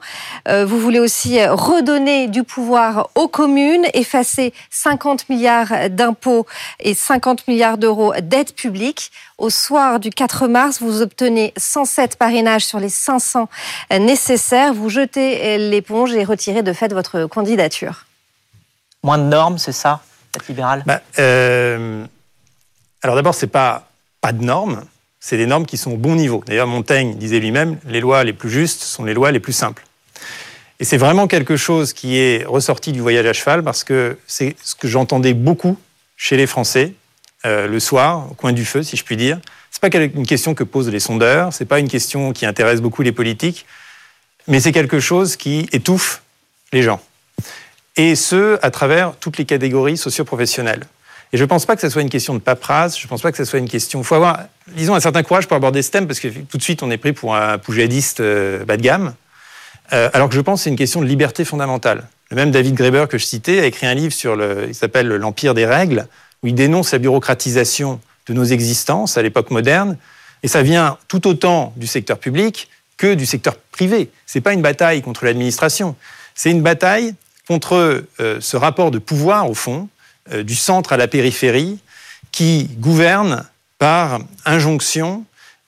[0.49, 6.45] Euh, vous voulez aussi redonner du pouvoir aux communes, effacer 50 milliards d'impôts
[6.81, 9.13] et 50 milliards d'euros d'aide publique.
[9.37, 13.47] Au soir du 4 mars, vous obtenez 107 parrainages sur les 500
[13.91, 14.73] nécessaires.
[14.73, 18.06] Vous jetez l'éponge et retirez de fait votre candidature.
[19.03, 20.01] Moins de normes, c'est ça,
[20.35, 20.83] être libéral?
[20.85, 22.05] Bah, euh,
[23.01, 23.87] Alors d'abord, c'est pas
[24.21, 24.83] pas de normes,
[25.19, 26.43] c'est des normes qui sont au bon niveau.
[26.45, 29.83] D'ailleurs, Montaigne disait lui-même, les lois les plus justes sont les lois les plus simples.
[30.79, 34.55] Et c'est vraiment quelque chose qui est ressorti du voyage à cheval parce que c'est
[34.63, 35.77] ce que j'entendais beaucoup
[36.17, 36.93] chez les Français
[37.45, 39.39] euh, le soir, au coin du feu, si je puis dire.
[39.71, 43.01] C'est pas une question que posent les sondeurs, c'est pas une question qui intéresse beaucoup
[43.01, 43.65] les politiques,
[44.47, 46.23] mais c'est quelque chose qui étouffe
[46.73, 47.01] les gens.
[47.97, 50.85] Et ce, à travers toutes les catégories socio-professionnelles.
[51.33, 53.21] Et je ne pense pas que ce soit une question de paperasse, je ne pense
[53.21, 53.99] pas que ce soit une question.
[53.99, 56.63] Il faut avoir, disons, un certain courage pour aborder ce thème, parce que tout de
[56.63, 59.13] suite, on est pris pour un poujadiste euh, bas de gamme.
[59.93, 62.07] Euh, alors que je pense que c'est une question de liberté fondamentale.
[62.29, 65.07] Le même David Graeber que je citais a écrit un livre sur le, il s'appelle
[65.07, 66.07] L'Empire des règles,
[66.43, 69.97] où il dénonce la bureaucratisation de nos existences à l'époque moderne.
[70.43, 74.11] Et ça vient tout autant du secteur public que du secteur privé.
[74.25, 75.95] Ce n'est pas une bataille contre l'administration,
[76.35, 77.15] c'est une bataille
[77.47, 79.89] contre euh, ce rapport de pouvoir, au fond,
[80.33, 81.79] euh, du centre à la périphérie,
[82.31, 83.45] qui gouverne
[83.79, 85.23] par injonction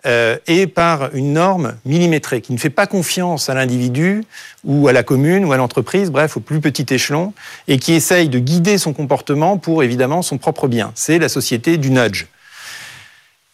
[0.06, 4.24] euh, et par une norme millimétrée, qui ne fait pas confiance à l'individu
[4.63, 7.34] ou à la commune ou à l'entreprise, bref, au plus petit échelon,
[7.68, 10.92] et qui essaye de guider son comportement pour évidemment son propre bien.
[10.96, 12.28] C'est la société du nudge.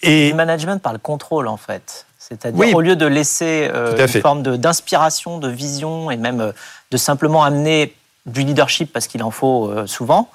[0.01, 2.05] Et le management par le contrôle, en fait.
[2.19, 6.53] C'est-à-dire, au lieu de laisser euh, une forme d'inspiration, de, vision, et même
[6.91, 10.29] de simplement amener du leadership, parce qu'il en faut euh, souvent,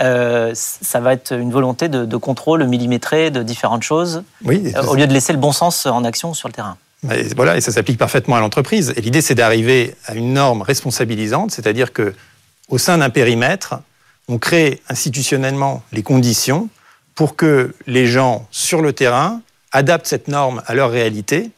[0.00, 4.82] euh, ça va être une volonté de, de, contrôle millimétré de différentes choses, oui, euh,
[4.82, 6.76] au lieu de laisser le bon sens en action sur le terrain.
[7.12, 8.92] Et voilà, et ça s'applique parfaitement à l'entreprise.
[8.96, 12.14] Et l'idée, c'est d'arriver à une norme responsabilisante, c'est-à-dire que
[12.68, 13.76] au sein d'un périmètre,
[14.26, 16.68] on crée institutionnellement les conditions
[17.14, 21.50] pour que les gens sur le terrain adaptent cette norme à leur réalité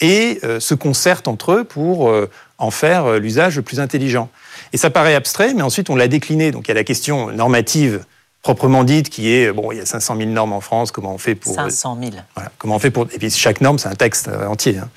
[0.00, 2.10] et euh, se concertent entre eux pour
[2.58, 4.30] en faire l'usage le plus intelligent.
[4.76, 6.50] Et ça paraît abstrait, mais ensuite on l'a décliné.
[6.50, 8.04] Donc il y a la question normative
[8.42, 10.90] proprement dite qui est bon, il y a 500 000 normes en France.
[10.90, 12.52] Comment on fait pour 500 000 Voilà.
[12.58, 14.76] Comment on fait pour et puis chaque norme c'est un texte entier.
[14.76, 14.90] Hein.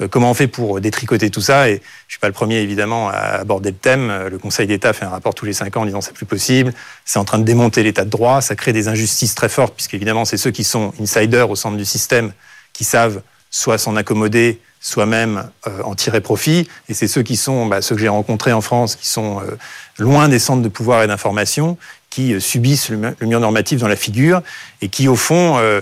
[0.00, 1.68] Euh, comment on fait pour détricoter tout ça?
[1.68, 4.10] Et je suis pas le premier évidemment à aborder le thème.
[4.30, 6.72] Le Conseil d'État fait un rapport tous les cinq ans en disant c'est plus possible.
[7.04, 8.40] C'est en train de démonter l'État de droit.
[8.40, 11.76] Ça crée des injustices très fortes puisque évidemment c'est ceux qui sont insiders au centre
[11.76, 12.32] du système
[12.72, 13.20] qui savent
[13.50, 16.68] soit s'en accommoder, soit même euh, en tirer profit.
[16.88, 19.56] Et c'est ceux qui sont, bah, ceux que j'ai rencontrés en France, qui sont euh,
[19.98, 21.76] loin des centres de pouvoir et d'information,
[22.08, 24.42] qui euh, subissent le, le, mur normatif dans la figure
[24.82, 25.80] et qui, au fond, euh,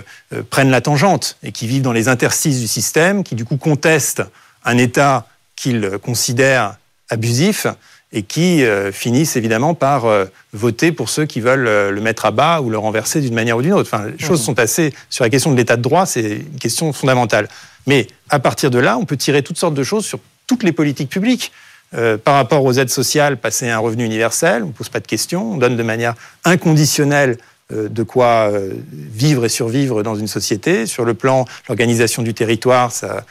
[0.49, 4.23] prennent la tangente et qui vivent dans les interstices du système, qui, du coup, contestent
[4.63, 6.77] un État qu'ils considèrent
[7.11, 7.67] abusif
[8.15, 12.25] et qui euh, finissent évidemment par euh, voter pour ceux qui veulent euh, le mettre
[12.25, 13.89] à bas ou le renverser d'une manière ou d'une autre.
[13.93, 16.93] Enfin, les choses sont assez sur la question de l'état de droit, c'est une question
[16.93, 17.49] fondamentale.
[17.87, 20.71] Mais à partir de là, on peut tirer toutes sortes de choses sur toutes les
[20.71, 21.51] politiques publiques.
[21.93, 24.99] Euh, par rapport aux aides sociales, passer à un revenu universel, on ne pose pas
[24.99, 27.37] de questions, on donne de manière inconditionnelle
[27.71, 28.51] de quoi
[28.91, 30.85] vivre et survivre dans une société.
[30.85, 33.25] Sur le plan l'organisation du territoire, ça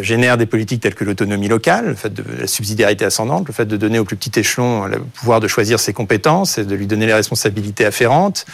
[0.00, 3.66] génère des politiques telles que l'autonomie locale, le fait de la subsidiarité ascendante, le fait
[3.66, 6.86] de donner au plus petit échelon le pouvoir de choisir ses compétences et de lui
[6.86, 8.46] donner les responsabilités afférentes.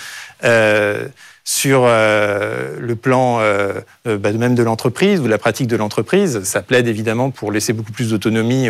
[1.50, 5.76] Euh, sur euh, le plan euh, bah, même de l'entreprise ou de la pratique de
[5.76, 6.42] l'entreprise.
[6.44, 8.68] Ça plaide évidemment pour laisser beaucoup plus d'autonomie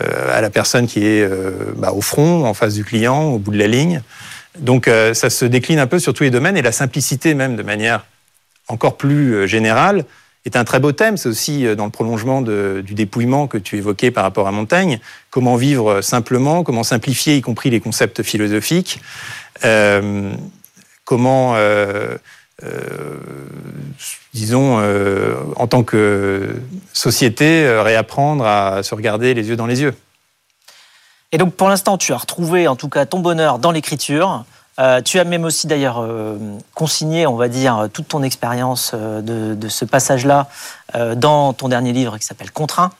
[0.00, 1.28] à la personne qui est
[1.76, 4.02] bah, au front, en face du client, au bout de la ligne.
[4.58, 7.62] Donc ça se décline un peu sur tous les domaines et la simplicité même de
[7.62, 8.04] manière
[8.68, 10.04] encore plus générale
[10.44, 11.16] est un très beau thème.
[11.16, 14.98] C'est aussi dans le prolongement du dépouillement que tu évoquais par rapport à Montaigne.
[15.30, 19.00] Comment vivre simplement, comment simplifier, y compris les concepts philosophiques
[21.08, 22.18] comment, euh,
[22.62, 23.16] euh,
[24.34, 26.54] disons, euh, en tant que
[26.92, 29.94] société, réapprendre à se regarder les yeux dans les yeux.
[31.32, 34.44] Et donc pour l'instant, tu as retrouvé en tout cas ton bonheur dans l'écriture.
[35.04, 36.06] Tu as même aussi d'ailleurs
[36.74, 40.46] consigné, on va dire, toute ton expérience de, de, ce passage-là
[41.16, 42.92] dans ton dernier livre qui s'appelle Contraint,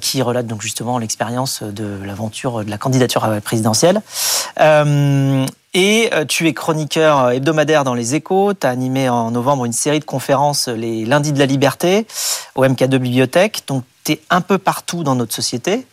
[0.00, 4.02] qui relate donc justement l'expérience de l'aventure de la candidature à la présidentielle.
[5.74, 8.54] Et euh, tu es chroniqueur euh, hebdomadaire dans Les Échos.
[8.54, 12.06] Tu as animé en novembre une série de conférences euh, les lundis de la liberté
[12.54, 13.62] au MK2 Bibliothèque.
[13.66, 15.86] Donc tu es un peu partout dans notre société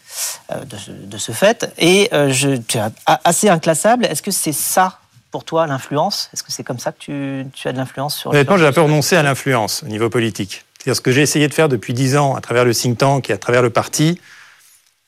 [0.49, 1.71] de, ce, fait.
[1.77, 4.05] Et je, tu es assez inclassable.
[4.05, 4.99] Est-ce que c'est ça
[5.31, 6.29] pour toi l'influence?
[6.33, 6.99] Est-ce que c'est comme ça que
[7.43, 10.65] tu, as de l'influence sur Honnêtement, j'ai un peu renoncé à l'influence au niveau politique.
[10.77, 13.29] C'est-à-dire ce que j'ai essayé de faire depuis dix ans à travers le think tank
[13.29, 14.19] et à travers le parti.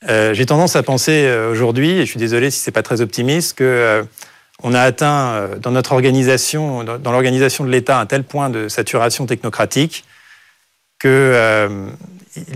[0.07, 4.05] j'ai tendance à penser aujourd'hui, et je suis désolé si c'est pas très optimiste, que
[4.63, 8.67] on a atteint euh, dans notre organisation, dans l'organisation de l'État, un tel point de
[8.67, 10.03] saturation technocratique
[11.05, 11.89] euh,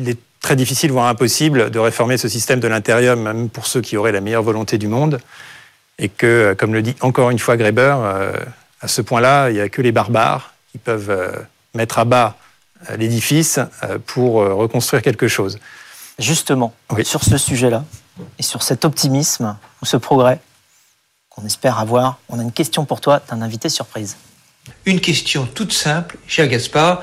[0.08, 3.98] est très difficile, voire impossible, de réformer ce système de l'intérieur, même pour ceux qui
[3.98, 5.20] auraient la meilleure volonté du monde.
[6.00, 7.96] Et que, euh, comme le dit encore une fois Greber,
[8.82, 12.36] à ce point-là, il n'y a que les barbares qui peuvent mettre à bas
[12.98, 13.60] l'édifice
[14.08, 15.60] pour reconstruire quelque chose.
[16.18, 16.74] Justement,
[17.04, 17.84] sur ce sujet-là,
[18.40, 20.40] et sur cet optimisme ou ce progrès,
[21.30, 22.20] qu'on espère avoir.
[22.30, 24.18] On a une question pour toi d'un invité surprise.
[24.86, 27.02] Une question toute simple, cher Gaspard.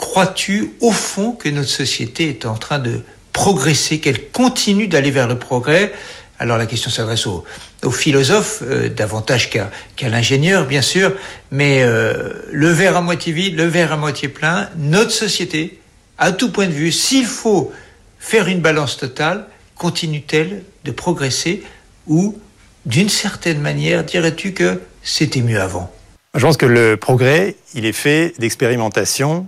[0.00, 3.02] Crois-tu au fond que notre société est en train de
[3.34, 5.92] progresser, qu'elle continue d'aller vers le progrès?
[6.38, 7.44] Alors la question s'adresse aux,
[7.92, 9.68] philosophes euh, davantage qu'à
[10.08, 11.12] l'ingénieur, bien sûr,
[11.50, 15.78] mais euh, le verre à moitié vide, le verre à moitié plein, notre société,
[16.16, 17.70] à tout point de vue, s'il faut
[18.18, 21.62] faire une balance totale, continue-t-elle de progresser
[22.06, 22.38] ou
[22.86, 25.92] d'une certaine manière, dirais-tu que c'était mieux avant?
[26.34, 29.46] Je pense que le progrès, il est fait d'expérimentation,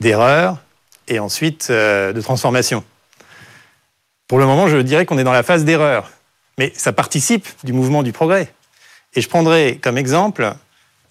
[0.00, 0.62] d'erreurs
[1.08, 2.84] et ensuite euh, de transformation.
[4.26, 6.10] Pour le moment, je dirais qu'on est dans la phase d'erreur,
[6.58, 8.52] mais ça participe du mouvement du progrès.
[9.14, 10.54] Et je prendrai comme exemple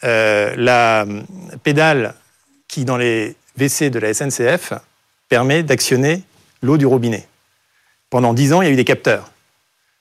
[0.04, 1.06] euh, la
[1.63, 2.13] pédale
[2.67, 4.73] qui, dans les WC de la SNCF,
[5.30, 6.23] permet d'actionner
[6.62, 7.28] l'eau du robinet.
[8.10, 9.32] Pendant dix ans, il y a eu des capteurs.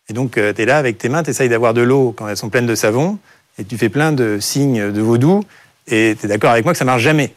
[0.08, 2.28] Et donc, euh, tu es là avec tes mains, tu essayes d'avoir de l'eau quand
[2.28, 3.18] elles sont pleines de savon,
[3.58, 5.42] et tu fais plein de signes de vaudou,
[5.88, 7.34] et tu es d'accord avec moi que ça marche jamais.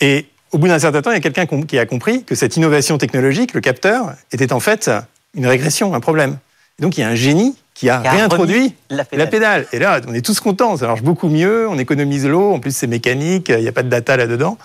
[0.00, 2.56] Et au bout d'un certain temps, il y a quelqu'un qui a compris que cette
[2.56, 4.90] innovation technologique, le capteur, était en fait
[5.34, 6.38] une régression, un problème.
[6.78, 9.66] Et donc, il y a un génie qui a, réintroduit la pédale.
[9.72, 12.74] Et là, on est tous contents, ça marche beaucoup mieux, on économise l'eau, en plus
[12.74, 14.58] c'est mécanique, il n'y a pas de data là-dedans.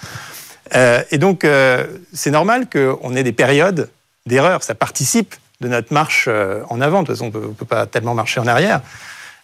[0.75, 3.89] Euh, et donc, euh, c'est normal qu'on ait des périodes
[4.25, 7.01] d'erreur, ça participe de notre marche euh, en avant.
[7.01, 8.81] De toute façon, on ne peut pas tellement marcher en arrière.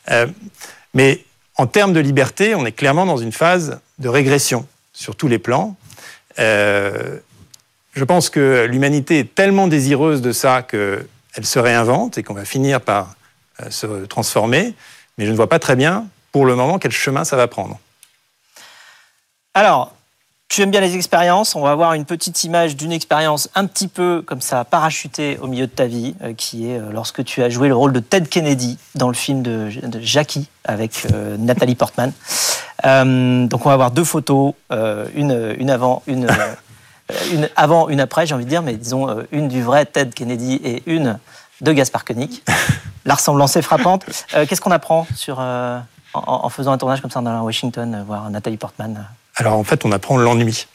[0.10, 0.27] Euh,
[0.93, 1.23] mais
[1.56, 5.39] en termes de liberté, on est clairement dans une phase de régression sur tous les
[5.39, 5.75] plans.
[6.39, 7.17] Euh,
[7.93, 11.05] je pense que l'humanité est tellement désireuse de ça qu'elle
[11.43, 13.15] se réinvente et qu'on va finir par
[13.69, 14.73] se transformer.
[15.17, 17.79] Mais je ne vois pas très bien, pour le moment, quel chemin ça va prendre.
[19.53, 19.93] Alors,
[20.51, 21.55] tu aimes bien les expériences.
[21.55, 25.47] On va avoir une petite image d'une expérience un petit peu comme ça, parachutée au
[25.47, 28.01] milieu de ta vie, euh, qui est euh, lorsque tu as joué le rôle de
[28.01, 29.69] Ted Kennedy dans le film de,
[30.01, 32.11] Jackie avec euh, Nathalie Portman.
[32.83, 36.27] Donc on va avoir deux photos, une, une avant, une,
[37.33, 40.59] une avant, une après, j'ai envie de dire, mais disons une du vrai Ted Kennedy
[40.63, 41.19] et une
[41.61, 42.41] de Gaspard Koenig.
[43.05, 44.05] La ressemblance est frappante.
[44.31, 48.57] Qu'est-ce qu'on apprend sur, en, en, faisant un tournage comme ça dans Washington, voir Nathalie
[48.57, 50.67] Portman alors en fait, on apprend l'ennui.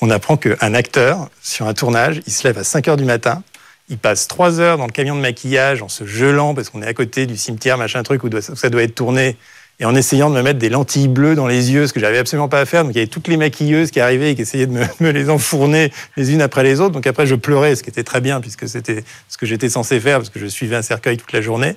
[0.00, 3.42] On apprend qu'un acteur, sur un tournage, il se lève à 5 heures du matin,
[3.88, 6.86] il passe 3 heures dans le camion de maquillage en se gelant parce qu'on est
[6.86, 9.36] à côté du cimetière, machin truc, où ça doit être tourné,
[9.82, 12.18] et en essayant de me mettre des lentilles bleues dans les yeux, ce que j'avais
[12.18, 12.84] absolument pas à faire.
[12.84, 15.28] Donc il y avait toutes les maquilleuses qui arrivaient et qui essayaient de me, les
[15.28, 16.92] enfourner les unes après les autres.
[16.92, 19.98] Donc après, je pleurais, ce qui était très bien puisque c'était ce que j'étais censé
[19.98, 21.74] faire parce que je suivais un cercueil toute la journée.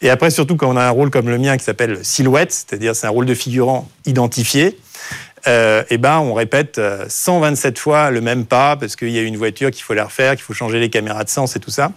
[0.00, 2.94] Et après, surtout quand on a un rôle comme le mien qui s'appelle silhouette, c'est-à-dire
[2.94, 4.78] c'est un rôle de figurant identifié,
[5.48, 9.22] euh, eh ben, on répète 127 euh, fois le même pas parce qu'il y a
[9.22, 11.72] une voiture qu'il faut la refaire, qu'il faut changer les caméras de sens et tout
[11.72, 11.90] ça.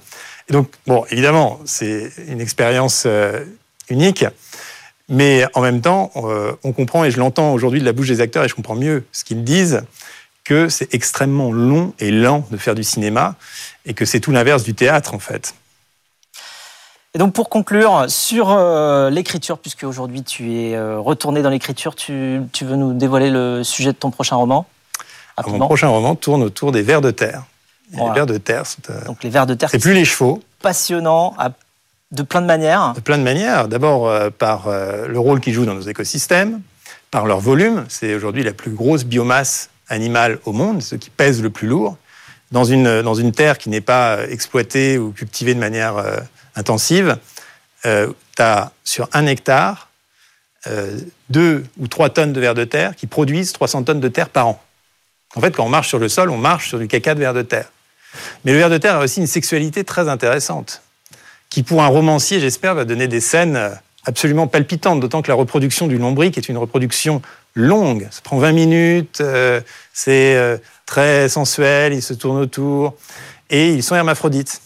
[0.49, 3.45] Et donc, bon, évidemment, c'est une expérience euh,
[3.89, 4.25] unique,
[5.09, 6.11] mais en même temps,
[6.63, 9.05] on comprend, et je l'entends aujourd'hui de la bouche des acteurs, et je comprends mieux
[9.11, 9.83] ce qu'ils disent,
[10.43, 13.35] que c'est extrêmement long et lent de faire du cinéma,
[13.85, 15.55] et que c'est tout l'inverse du théâtre, en fait.
[17.15, 21.95] Et donc pour conclure sur euh, l'écriture, puisque aujourd'hui tu es euh, retourné dans l'écriture,
[21.95, 24.65] tu, veux nous dévoiler le sujet de ton prochain roman
[25.45, 27.43] Mon prochain roman tourne autour des vers de terre.
[27.91, 29.69] Les vers de terre sont, euh, donc les vers de terre.
[29.69, 30.41] C'est plus les chevaux.
[30.63, 31.35] Passionnant
[32.13, 32.93] de plein de manières.
[32.93, 33.67] De plein de manières.
[33.67, 36.61] D'abord par le rôle qu'ils jouent dans nos écosystèmes,
[37.11, 37.85] par leur volume.
[37.89, 41.97] C'est aujourd'hui la plus grosse biomasse animale au monde, ce qui pèse le plus lourd.
[42.51, 45.95] Dans une, dans une terre qui n'est pas exploitée ou cultivée de manière
[46.55, 47.17] intensive,
[47.85, 49.89] euh, tu as sur un hectare
[50.67, 50.97] euh,
[51.29, 54.47] deux ou trois tonnes de vers de terre qui produisent 300 tonnes de terre par
[54.47, 54.61] an.
[55.35, 57.33] En fait, quand on marche sur le sol, on marche sur du caca de vers
[57.33, 57.69] de terre.
[58.45, 60.81] Mais le ver de terre a aussi une sexualité très intéressante,
[61.53, 65.85] qui pour un romancier, j'espère, va donner des scènes absolument palpitantes, d'autant que la reproduction
[65.85, 67.21] du lombric est une reproduction
[67.53, 68.07] longue.
[68.09, 69.61] Ça prend 20 minutes, euh,
[69.93, 72.95] c'est très sensuel, ils se tournent autour,
[73.51, 74.63] et ils sont hermaphrodites.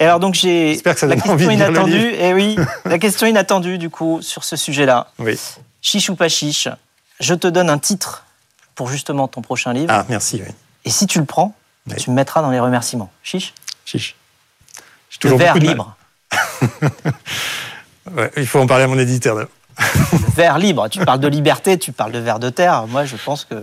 [0.00, 2.08] Et alors donc j'ai la question inattendue.
[2.08, 5.12] Et eh oui, la question inattendue du coup sur ce sujet-là.
[5.20, 5.38] Oui.
[5.80, 6.66] Chiche ou pas chiche
[7.20, 8.24] Je te donne un titre
[8.74, 9.92] pour justement ton prochain livre.
[9.92, 10.42] Ah merci.
[10.44, 10.52] Oui.
[10.84, 11.54] Et si tu le prends,
[11.98, 13.12] tu me mettras dans les remerciements.
[13.22, 13.54] Chiche?
[13.84, 14.16] Chiche.
[15.24, 15.96] Le vers libre.
[18.36, 19.46] il faut en parler à mon éditeur.
[20.34, 20.88] vers libre.
[20.88, 22.86] Tu parles de liberté, tu parles de vers de terre.
[22.86, 23.54] Moi, je pense que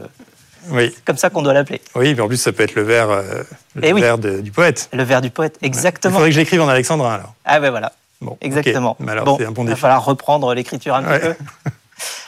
[0.69, 0.91] oui.
[0.93, 1.81] C'est comme ça qu'on doit l'appeler.
[1.95, 3.43] Oui, mais en plus, ça peut être le verre, euh,
[3.75, 4.89] le du poète.
[4.93, 6.11] Le verre du poète, exactement.
[6.11, 7.33] Il faudrait que j'écrive en alexandrin, alors.
[7.45, 7.93] Ah ben voilà.
[8.21, 8.97] Bon, exactement.
[8.99, 9.71] Mais alors, c'est un bon défi.
[9.71, 11.35] Il va falloir reprendre l'écriture un petit peu.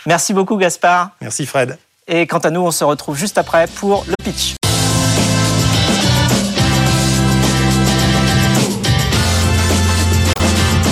[0.05, 1.11] Merci beaucoup, Gaspard.
[1.21, 1.77] Merci, Fred.
[2.07, 4.55] Et quant à nous, on se retrouve juste après pour le pitch.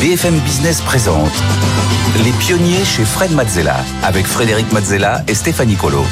[0.09, 1.29] BFM Business présente
[2.23, 6.03] Les pionniers chez Fred Mazzella avec Frédéric Mazzella et Stéphanie Colo.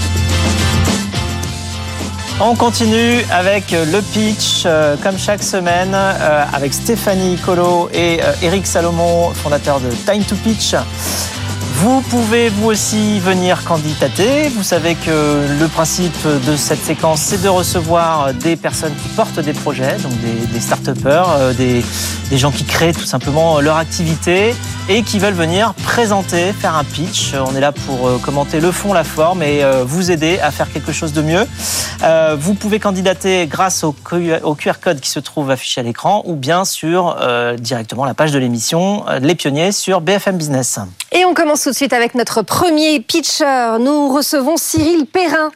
[2.39, 8.33] On continue avec le pitch, euh, comme chaque semaine, euh, avec Stéphanie Colo et euh,
[8.43, 10.75] Eric Salomon, fondateur de Time to Pitch.
[11.79, 14.49] Vous pouvez vous aussi venir candidater.
[14.49, 19.39] Vous savez que le principe de cette séquence, c'est de recevoir des personnes qui portent
[19.39, 20.11] des projets, donc
[20.51, 21.85] des, start-upers, euh, des,
[22.31, 24.55] des, gens qui créent tout simplement leur activité
[24.89, 27.33] et qui veulent venir présenter, faire un pitch.
[27.35, 30.49] On est là pour euh, commenter le fond, la forme et euh, vous aider à
[30.49, 31.45] faire quelque chose de mieux.
[32.39, 36.63] Vous pouvez candidater grâce au QR code qui se trouve affiché à l'écran ou bien
[36.63, 37.17] sur
[37.59, 40.79] directement la page de l'émission Les Pionniers sur BFM Business.
[41.11, 43.75] Et on commence tout de suite avec notre premier pitcher.
[43.81, 45.51] Nous recevons Cyril Perrin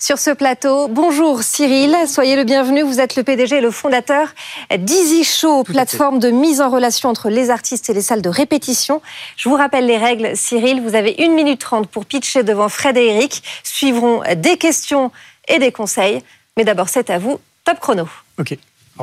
[0.00, 0.88] sur ce plateau.
[0.88, 2.82] Bonjour Cyril, soyez le bienvenu.
[2.82, 4.34] Vous êtes le PDG et le fondateur
[4.76, 9.02] d'Easy Show, plateforme de mise en relation entre les artistes et les salles de répétition.
[9.36, 10.80] Je vous rappelle les règles, Cyril.
[10.80, 13.44] Vous avez une minute trente pour pitcher devant Fred et Eric.
[13.62, 15.12] Suivront des questions
[15.46, 16.24] et des conseils.
[16.56, 17.38] Mais d'abord, c'est à vous.
[17.64, 18.08] Top chrono.
[18.36, 18.58] Ok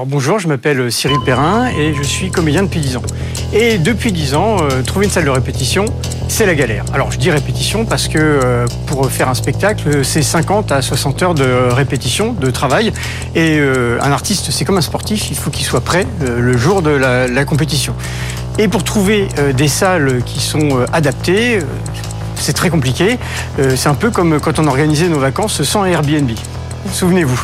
[0.06, 3.02] bonjour, je m'appelle Cyril Perrin et je suis comédien depuis 10 ans.
[3.54, 5.86] Et depuis 10 ans, euh, trouver une salle de répétition,
[6.28, 6.86] c'est la galère.
[6.94, 11.24] Alors je dis répétition parce que euh, pour faire un spectacle, c'est 50 à 60
[11.24, 12.94] heures de répétition, de travail.
[13.36, 16.82] Et euh, un artiste, c'est comme un sportif, il faut qu'il soit prêt le jour
[16.82, 17.96] de la, la, compétition.
[18.58, 21.60] Et pour trouver des salles qui sont adaptées,
[22.36, 23.18] c'est très compliqué.
[23.58, 26.32] c'est un peu comme quand on organisait nos vacances sans Airbnb.
[26.92, 27.42] Souvenez-vous.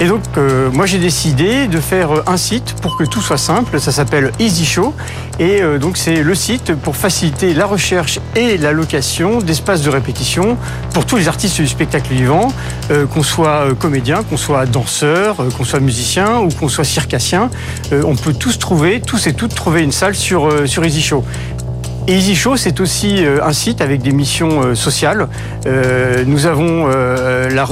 [0.00, 3.38] Et donc, euh, moi, j'ai décidé de faire euh, un site pour que tout soit
[3.38, 3.80] simple.
[3.80, 4.94] Ça s'appelle Easy Show.
[5.38, 9.90] Et euh, donc, c'est le site pour faciliter la recherche et la location d'espaces de
[9.90, 10.56] répétition
[10.92, 12.52] pour tous les artistes du spectacle vivant,
[13.12, 17.50] qu'on soit comédien, qu'on soit danseur, qu'on soit musicien ou qu'on soit circassien.
[17.92, 21.24] on peut tous trouver, tous et toutes trouver une salle sur, sur Easy Show.
[22.08, 25.28] Easy Show, c'est aussi euh, un site avec des missions euh, sociales.
[25.66, 27.64] Euh, nous avons la,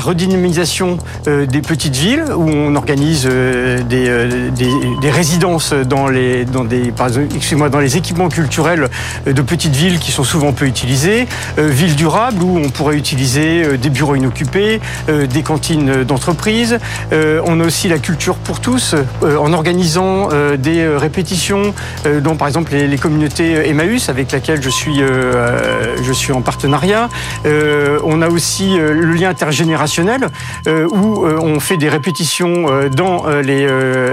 [0.00, 6.92] redynamisation des petites villes où on organise des, résidences dans les, dans des,
[7.34, 8.88] excusez-moi, dans les équipements culturels
[9.26, 11.26] de petites villes qui sont souvent peu utilisées.
[11.56, 16.78] Ville durable où on pourrait utiliser des bureaux inoccupés, des cantines d'entreprise.
[17.12, 21.74] on a aussi la culture pour tous en organisant des répétitions
[22.22, 23.68] dans par exemple les, les communautés
[24.08, 27.08] avec laquelle je suis, euh, euh, je suis en partenariat.
[27.46, 30.28] Euh, on a aussi le lien intergénérationnel
[30.66, 33.66] où on fait des répétitions dans les,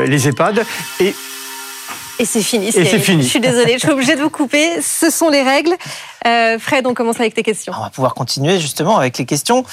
[0.05, 0.63] les EHPAD
[0.99, 1.15] et
[2.19, 2.67] Et c'est fini.
[2.67, 3.23] Et c'est fini.
[3.23, 4.81] Je suis désolée, je suis obligée de vous couper.
[4.81, 5.75] Ce sont les règles.
[6.25, 7.73] Euh, Fred, on commence avec tes questions.
[7.77, 9.65] On va pouvoir continuer justement avec les questions.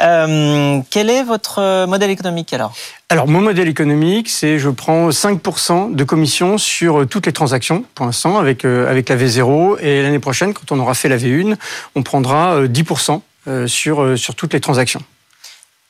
[0.00, 2.74] Euh, quel est votre modèle économique alors?
[3.08, 8.04] Alors, mon modèle économique, c'est je prends 5% de commission sur toutes les transactions pour
[8.04, 9.78] l'instant avec, euh, avec la V0.
[9.80, 11.56] Et l'année prochaine, quand on aura fait la V1,
[11.94, 15.02] on prendra euh, 10% euh, sur, euh, sur toutes les transactions.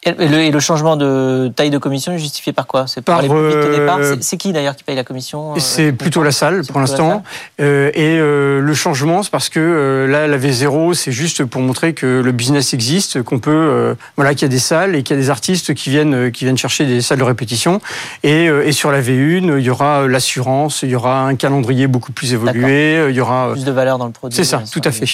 [0.06, 2.86] Et le, et le changement de taille de commission est justifié par quoi?
[2.86, 3.98] C'est Par, par les au euh, départ?
[4.20, 7.24] C'est- qui d'ailleurs qui paye la commission euh, C'est plutôt la salle pour la l'instant.
[7.60, 11.60] Euh, et euh, le changement, c'est parce que euh, là, la V0, c'est juste pour
[11.60, 15.02] montrer que le business existe, qu'on peut, euh, voilà, qu'il y a des salles et
[15.02, 17.80] qu'il y a des artistes qui viennent, euh, qui viennent chercher des salles de répétition.
[18.22, 21.34] Et, euh, et sur la V1, il y aura euh, l'assurance, il y aura un
[21.34, 23.50] calendrier beaucoup plus évolué, euh, il y aura.
[23.52, 24.36] Plus de valeur dans le produit.
[24.36, 25.06] C'est ça, tout à fait.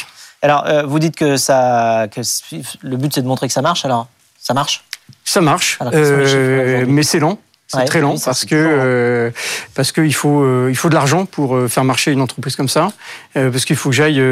[0.42, 2.20] Alors, euh, vous dites que ça, que
[2.82, 3.84] le but c'est de montrer que ça marche.
[3.84, 4.08] Alors,
[4.42, 4.84] ça marche?
[5.24, 7.38] Ça marche, euh, mais c'est lent.
[7.68, 9.30] C'est Ouais, très lent oui, ça, parce que euh,
[9.74, 12.68] parce qu'il faut euh, il faut de l'argent pour euh, faire marcher une entreprise comme
[12.68, 12.92] ça
[13.34, 14.22] parce qu'il faut que j'aille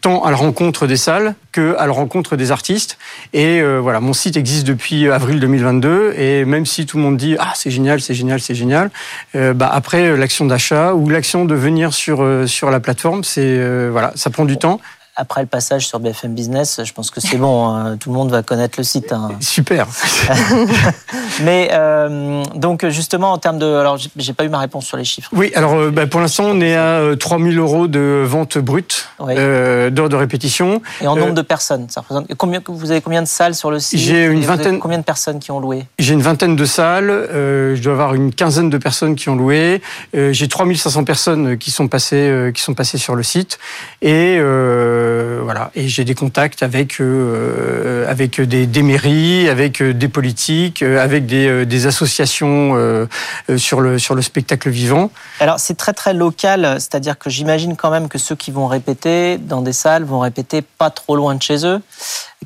[0.00, 2.98] tant à la rencontre des salles que à la rencontre des artistes.
[3.34, 7.36] Et voilà mon site existe depuis avril 2022 et même si tout le monde dit
[7.38, 8.90] ah c'est génial c'est génial c'est génial
[9.34, 14.30] bah après l'action d'achat ou l'action de venir sur sur la plateforme c'est voilà ça
[14.30, 14.80] prend du temps
[15.14, 17.68] Après le passage sur BFM Business, je pense que c'est bon.
[17.68, 19.12] hein, tout le monde va connaître le site.
[19.12, 19.30] hein.
[19.40, 19.86] super
[21.42, 25.04] Mais euh, donc justement en termes de, alors j'ai- pas eu ma réponse sur les
[25.04, 25.28] chiffres.
[25.34, 29.08] Oui, alors euh, bah, pour l'instant, on est à euh, 3000 euros de vente brute
[29.20, 29.34] Oui.
[29.36, 30.80] euh, d'heures de répétition.
[31.02, 33.70] Et en Euh, nombre de personnes, ça représente combien Vous avez combien de salles sur
[33.70, 33.98] le site?
[33.98, 35.84] J'ai une vingtaine- Combien de personnes qui ont loué?
[35.98, 39.36] J'ai une vingtaine de salles, euh, je dois avoir une quinzaine de personnes qui ont
[39.36, 39.82] loué.
[40.16, 43.58] Euh, j'ai 3500 personnes qui sont passées, euh, qui sont passées sur le site.
[44.00, 45.00] Et euh,
[45.42, 45.70] voilà.
[45.74, 51.26] Et j'ai des contacts avec euh, avec des, mairies, avec euh, des politiques, euh, avec
[51.26, 53.06] des, euh, des associations euh,
[53.50, 55.10] euh, sur le sur le spectacle vivant.
[55.40, 59.38] Alors c'est très très local, c'est-à-dire que j'imagine quand même que ceux qui vont répéter
[59.38, 61.80] dans des salles vont répéter pas trop loin de chez eux.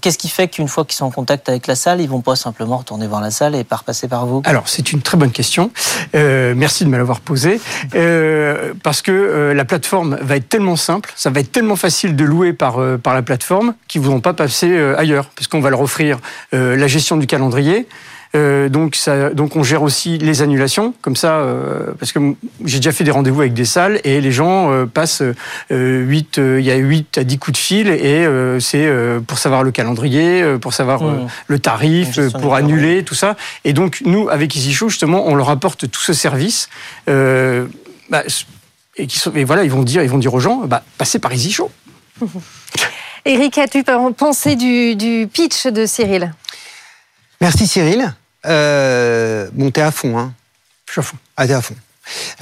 [0.01, 2.37] Qu'est-ce qui fait qu'une fois qu'ils sont en contact avec la salle, ils vont pas
[2.37, 4.43] simplement retourner voir la salle et pas repasser par vous?
[4.45, 5.71] Alors, c'est une très bonne question.
[6.15, 7.61] Euh, merci de me l'avoir posée.
[7.95, 12.17] Euh, parce que euh, la plateforme va être tellement simple, ça va être tellement facile
[12.17, 15.31] de louer par, euh, par la plateforme qu'ils ne voudront pas passer euh, ailleurs.
[15.35, 16.19] Parce qu'on va leur offrir
[16.55, 17.89] euh, la gestion du calendrier.
[18.37, 22.21] Euh, donc, ça, donc on gère aussi les annulations, comme ça, euh, parce que
[22.65, 25.23] j'ai déjà fait des rendez-vous avec des salles et les gens euh, passent
[25.73, 28.87] euh, 8, euh, il y a 8 à 10 coups de fil et euh, c'est
[28.87, 31.29] euh, pour savoir le calendrier, pour savoir euh, Mmh.
[31.49, 33.37] le tarif, pour annuler, tout ça.
[33.65, 36.69] Et donc, nous, avec Easy Show, justement, on leur apporte tout ce service.
[37.09, 37.67] Euh,
[38.11, 38.23] bah,
[38.97, 41.19] et, qui sont, et voilà, ils vont dire, ils vont dire aux gens, bah, passez
[41.19, 41.71] par Easy Show.
[43.25, 43.85] Eric, as-tu
[44.17, 46.33] pensé du, du pitch de Cyril?
[47.41, 48.15] Merci Cyril.
[48.47, 50.33] Euh, bon, t'es à fond, hein
[50.87, 51.17] Je suis à fond.
[51.37, 51.77] Ah, t'es à fond.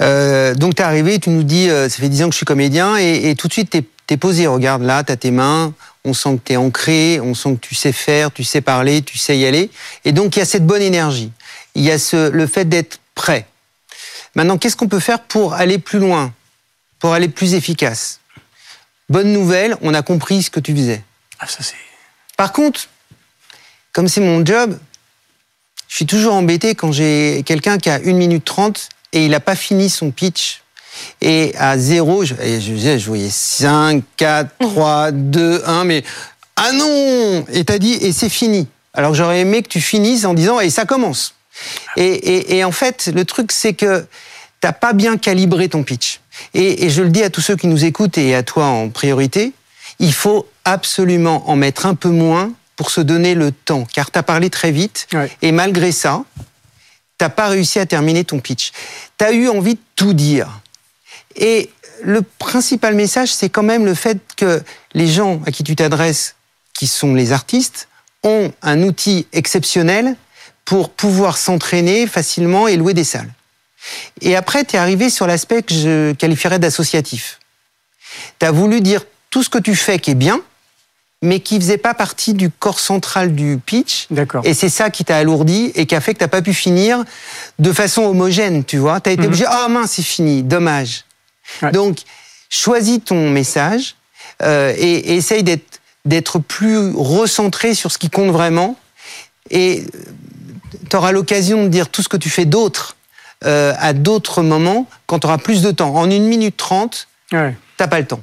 [0.01, 2.45] Euh, donc t'es arrivé, tu nous dis, euh, ça fait 10 ans que je suis
[2.45, 4.47] comédien, et, et tout de suite t'es es posé.
[4.47, 7.91] Regarde là, t'as tes mains, on sent que t'es ancré, on sent que tu sais
[7.91, 9.71] faire, tu sais parler, tu sais y aller.
[10.03, 11.31] Et donc il y a cette bonne énergie.
[11.73, 13.47] Il y a ce, le fait d'être prêt.
[14.35, 16.33] Maintenant, qu'est-ce qu'on peut faire pour aller plus loin,
[16.99, 18.19] pour aller plus efficace?
[19.09, 21.03] Bonne nouvelle, on a compris ce que tu faisais.
[21.39, 21.75] Ah, ça c'est.
[22.37, 22.87] Par contre,
[23.93, 24.77] comme c'est mon job,
[25.95, 29.39] je suis toujours embêté quand j'ai quelqu'un qui a 1 minute 30 et il n'a
[29.39, 30.61] pas fini son pitch.
[31.21, 32.33] Et à zéro, je,
[33.07, 36.03] voyais 5, 4, 3, 2, 1, mais
[36.57, 38.67] ah non Et t'as dit, et c'est fini.
[38.93, 41.33] Alors j'aurais aimé que tu finisses en disant, et ça commence.
[41.95, 44.05] Et, et- et en fait, le truc, c'est que
[44.59, 46.19] t'as pas bien calibré ton pitch.
[46.53, 48.89] Et, et je le dis à tous ceux qui nous écoutent et à toi en
[48.89, 49.53] priorité,
[49.99, 54.19] il faut absolument en mettre un peu moins pour se donner le temps, car tu
[54.19, 55.07] as parlé très vite,
[55.41, 56.23] et malgré ça,
[57.17, 58.71] t'as pas réussi à terminer ton pitch.
[59.17, 60.61] Tu as eu envie de tout dire.
[61.35, 61.69] Et
[62.01, 64.61] le principal message, c'est quand même le fait que
[64.93, 66.35] les gens à qui tu t'adresses,
[66.73, 67.87] qui sont les artistes,
[68.23, 70.15] ont un outil exceptionnel
[70.65, 73.31] pour pouvoir s'entraîner facilement et louer des salles.
[74.21, 77.39] Et après, tu es arrivé sur l'aspect que je qualifierais d'associatif.
[78.39, 80.41] Tu as voulu dire tout ce que tu fais qui est bien,
[81.25, 84.07] mais qui faisait pas partie du corps central du pitch.
[84.11, 84.41] D'accord.
[84.45, 87.03] Et c'est ça qui t'a alourdi et qui a fait que t'as pas pu finir
[87.59, 88.99] de façon homogène, tu vois.
[89.01, 89.27] T'as été Mhm.
[89.27, 91.03] obligé, oh mince, c'est fini, dommage.
[91.73, 91.99] Donc,
[92.49, 93.95] choisis ton message
[94.41, 98.77] euh, et, et essaye d'être d'être plus recentré sur ce qui compte vraiment.
[99.49, 99.83] Et
[100.89, 102.95] tu auras l'occasion de dire tout ce que tu fais d'autre
[103.43, 105.95] euh, à d'autres moments quand tu auras plus de temps.
[105.95, 107.55] En une minute trente, Ouais.
[107.77, 108.21] t'as pas le temps.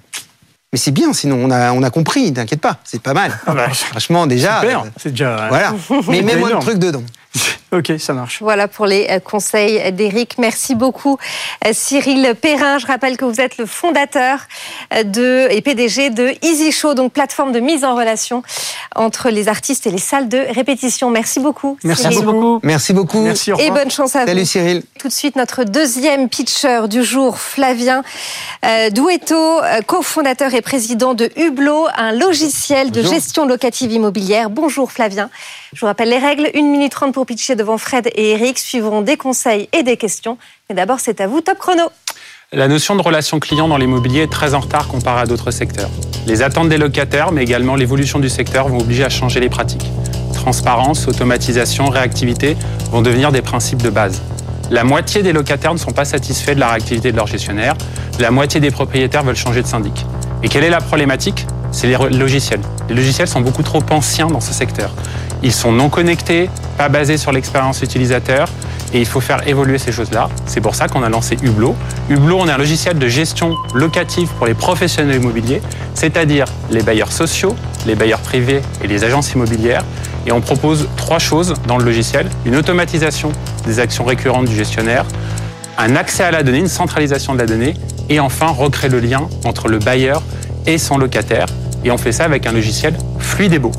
[0.73, 3.39] Mais c'est bien, sinon on a, on a compris, t'inquiète pas, c'est pas mal.
[3.47, 4.61] Ah bah, Franchement, déjà.
[4.61, 5.49] Super, euh, c'est déjà.
[5.51, 5.75] Voilà.
[6.09, 6.65] Mais C'est mets moins de énorme.
[6.65, 7.03] trucs dedans.
[7.73, 8.43] Ok, ça marche.
[8.43, 10.37] Voilà pour les euh, conseils d'Éric.
[10.37, 11.17] Merci beaucoup,
[11.67, 12.77] euh, Cyril Perrin.
[12.77, 14.41] Je rappelle que vous êtes le fondateur
[14.93, 18.43] euh, de, et PDG de Easy Show, donc plateforme de mise en relation
[18.95, 21.09] entre les artistes et les salles de répétition.
[21.09, 21.79] Merci beaucoup.
[21.83, 22.27] Merci Cyril.
[22.27, 22.61] beaucoup.
[22.63, 23.27] Merci beaucoup.
[23.59, 24.47] Et bonne chance à Salut vous.
[24.47, 24.83] Cyril.
[24.99, 28.03] Tout de suite, notre deuxième pitcher du jour, Flavien
[28.93, 33.15] Douetto, cofondateur et président de Hublot, un logiciel de Bonjour.
[33.15, 34.51] gestion locative immobilière.
[34.51, 35.31] Bonjour Flavien.
[35.73, 36.51] Je vous rappelle les règles.
[36.55, 38.59] 1 minute 30 pour pitcher devant Fred et Eric.
[38.59, 40.37] Suivront des conseils et des questions.
[40.69, 41.85] Mais d'abord, c'est à vous, top chrono.
[42.53, 45.89] La notion de relation client dans l'immobilier est très en retard comparé à d'autres secteurs.
[46.27, 49.87] Les attentes des locataires, mais également l'évolution du secteur vont obliger à changer les pratiques.
[50.35, 52.55] Transparence, automatisation, réactivité
[52.91, 54.21] vont devenir des principes de base.
[54.71, 57.75] La moitié des locataires ne sont pas satisfaits de la réactivité de leur gestionnaire.
[58.19, 60.05] La moitié des propriétaires veulent changer de syndic.
[60.43, 61.47] Et quelle est la problématique?
[61.71, 62.61] C'est les logiciels.
[62.91, 64.95] Les logiciels sont beaucoup trop anciens dans ce secteur.
[65.43, 68.49] Ils sont non connectés, pas basés sur l'expérience utilisateur,
[68.95, 70.29] et il faut faire évoluer ces choses-là.
[70.47, 71.75] C'est pour ça qu'on a lancé Hublot.
[72.11, 75.63] Hublot, on est un logiciel de gestion locative pour les professionnels immobiliers,
[75.95, 79.85] c'est-à-dire les bailleurs sociaux, les bailleurs privés et les agences immobilières.
[80.27, 82.29] Et on propose trois choses dans le logiciel.
[82.45, 83.33] Une automatisation
[83.67, 85.05] des actions récurrentes du gestionnaire,
[85.79, 87.75] un accès à la donnée, une centralisation de la donnée,
[88.09, 90.23] et enfin recréer le lien entre le bailleur
[90.67, 91.47] et son locataire.
[91.85, 93.73] Et on fait ça avec un logiciel fluide et beau.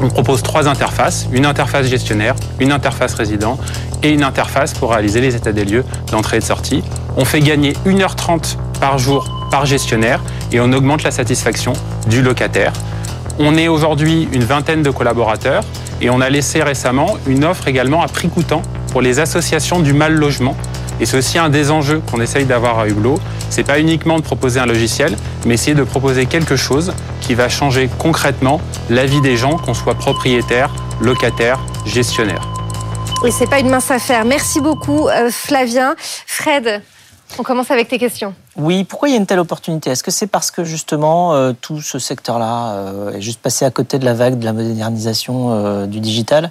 [0.00, 3.58] On propose trois interfaces, une interface gestionnaire, une interface résident
[4.02, 6.82] et une interface pour réaliser les états des lieux d'entrée et de sortie.
[7.16, 10.20] On fait gagner 1h30 par jour par gestionnaire
[10.50, 11.72] et on augmente la satisfaction
[12.08, 12.72] du locataire.
[13.38, 15.62] On est aujourd'hui une vingtaine de collaborateurs
[16.00, 19.92] et on a laissé récemment une offre également à prix coûtant pour les associations du
[19.92, 20.56] mal logement.
[21.00, 23.18] Et c'est aussi un des enjeux qu'on essaye d'avoir à Hublot.
[23.50, 25.16] C'est pas uniquement de proposer un logiciel,
[25.46, 26.92] mais essayer de proposer quelque chose
[27.32, 28.60] qui va changer concrètement
[28.90, 30.70] la vie des gens, qu'on soit propriétaire,
[31.00, 32.46] locataire, gestionnaire.
[33.26, 34.26] Et c'est pas une mince affaire.
[34.26, 35.94] Merci beaucoup, euh, Flavien.
[36.26, 36.82] Fred,
[37.38, 38.34] on commence avec tes questions.
[38.56, 39.88] Oui, pourquoi il y a une telle opportunité?
[39.88, 43.70] Est-ce que c'est parce que justement euh, tout ce secteur-là euh, est juste passé à
[43.70, 46.50] côté de la vague de la modernisation euh, du digital?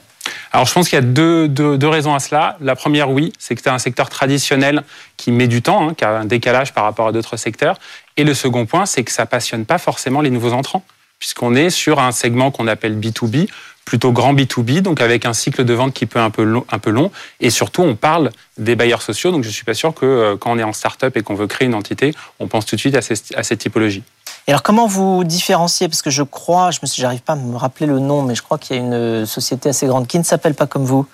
[0.51, 2.57] Alors je pense qu'il y a deux, deux- deux raisons à cela.
[2.61, 4.83] La première, oui, c'est que c'est un secteur traditionnel
[5.17, 7.77] qui met du temps, hein, qui a un décalage par rapport à d'autres secteurs.
[8.17, 10.83] Et le second point, c'est que ça passionne pas forcément les nouveaux entrants,
[11.19, 13.47] puisqu'on est sur un segment qu'on appelle B2B,
[13.85, 16.79] plutôt grand B2B, donc avec un cycle de vente qui peut un peu long, un
[16.79, 17.11] peu long.
[17.39, 20.51] Et surtout, on parle des bailleurs sociaux, donc je suis pas sûr que euh, quand
[20.51, 22.95] on est en start-up et qu'on veut créer une entité, on pense tout de suite
[22.95, 24.03] à cette typologie.
[24.47, 25.87] Et alors comment vous différenciez?
[25.87, 28.35] Parce que je crois, je me suis, j'arrive pas à me rappeler le nom, mais
[28.35, 30.83] je crois qu'il y a une euh, société assez grande qui ne s'appelle pas comme
[30.83, 31.07] vous,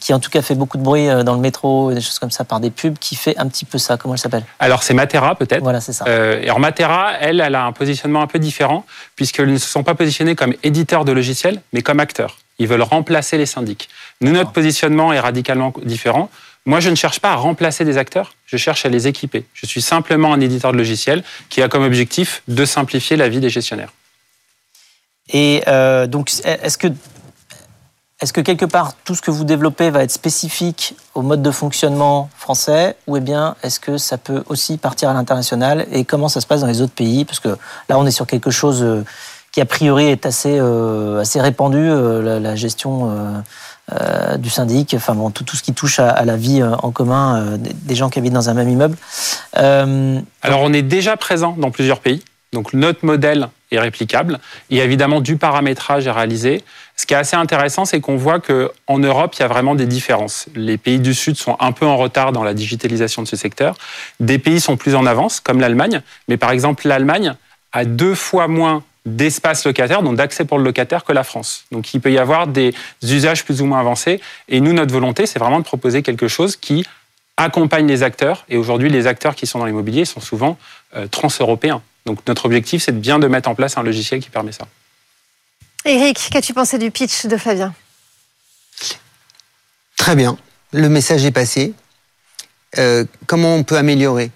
[0.00, 2.18] qui en tout cas fait beaucoup de bruit euh, dans le métro et des choses
[2.18, 3.96] comme ça par des pubs, qui fait un petit peu ça.
[3.96, 4.44] Comment elle s'appelle?
[4.58, 5.62] Alors c'est Matera peut-être.
[5.62, 6.04] Voilà, c'est ça.
[6.06, 8.84] Euh, et alors Matera, elle, elle a un positionnement un peu différent
[9.16, 12.38] puisqu'ils ne se sont pas positionnés comme éditeurs de logiciels, mais comme acteurs.
[12.60, 13.88] Ils veulent remplacer les syndics.
[14.20, 16.28] Nous, notre positionnement est radicalement différent.
[16.68, 19.46] Moi, je ne cherche pas à remplacer des acteurs, je cherche à les équiper.
[19.54, 23.40] Je suis simplement un éditeur de logiciels qui a comme objectif de simplifier la vie
[23.40, 23.90] des gestionnaires.
[25.32, 26.88] Et euh, donc, est-ce que,
[28.20, 31.50] est-ce que quelque part tout ce que vous développez va être spécifique au mode de
[31.50, 36.28] fonctionnement français, ou eh bien est-ce que ça peut aussi partir à l'international Et comment
[36.28, 37.24] ça se passe dans les autres pays?
[37.24, 37.56] Parce que
[37.88, 39.06] là, on est sur quelque chose euh,
[39.52, 43.42] qui a priori est assez euh, assez répandu, la gestion.
[43.92, 47.40] Euh, du syndic, enfin bon, tout, ce qui touche à, la vie euh, en commun
[47.40, 48.98] euh, des, gens qui habitent dans un même immeuble.
[49.54, 52.22] Alors, on est déjà présent dans plusieurs pays.
[52.52, 54.40] Donc, notre modèle est réplicable.
[54.68, 56.62] Il y a évidemment du paramétrage à réaliser.
[56.96, 59.86] Ce qui est assez intéressant, c'est qu'on voit qu'en Europe, il y a vraiment des
[59.86, 60.46] différences.
[60.54, 63.74] Les pays du Sud sont un peu en retard dans la digitalisation de ce secteur.
[64.20, 66.02] Des pays sont plus en avance, comme l'Allemagne.
[66.28, 67.34] Mais par exemple, l'Allemagne
[67.72, 68.82] a deux fois moins
[69.16, 71.64] d'espace locataire, donc d'accès pour le locataire, que la France.
[71.70, 74.20] Donc il peut y avoir des usages plus ou moins avancés.
[74.48, 76.84] Et nous, notre volonté, c'est vraiment de proposer quelque chose qui
[77.36, 78.44] accompagne les acteurs.
[78.48, 80.58] Et aujourd'hui, les acteurs qui sont dans l'immobilier sont souvent
[80.96, 81.82] euh, trans-européens.
[82.06, 84.66] Donc notre objectif, c'est de bien de mettre en place un logiciel qui permet ça.
[85.84, 87.72] Eric, qu'as-tu pensé du pitch de Flavien
[89.96, 90.36] Très bien.
[90.72, 91.74] Le message est passé.
[92.78, 94.30] Euh, comment on peut améliorer?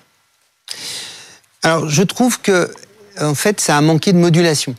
[1.63, 2.73] Alors, je trouve que,
[3.21, 4.75] en fait, ça a manqué de modulation.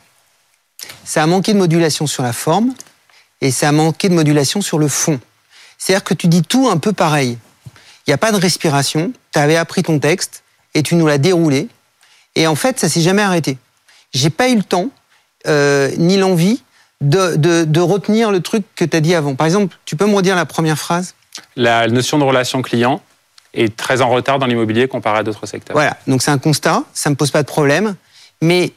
[1.06, 2.74] Ça a manqué de modulation sur la forme
[3.42, 5.20] et ça a manqué de modulation sur le fond.
[5.78, 7.38] C'est-à-dire que tu dis tout un peu pareil.
[8.06, 9.14] Il n'y a pas de respiration.
[9.32, 11.68] Tu avais appris ton texte et tu nous l'as déroulé.
[12.36, 13.58] Et en fait, ça s'est jamais arrêté.
[14.14, 14.90] J'ai pas eu le temps
[15.48, 16.64] euh, ni l'envie
[17.02, 19.36] de, de, de retenir le truc que tu as dit avant.
[19.36, 21.16] Par exemple, tu peux me redire la première phrase?
[21.56, 23.02] La notion de relation client
[23.54, 25.76] est très en retard dans l'immobilier comparé à d'autres secteurs.
[25.76, 27.96] Voilà, donc c'est un constat, ça me pose pas de problème,
[28.44, 28.72] mais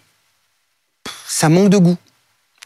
[1.29, 1.97] ça manque de goût.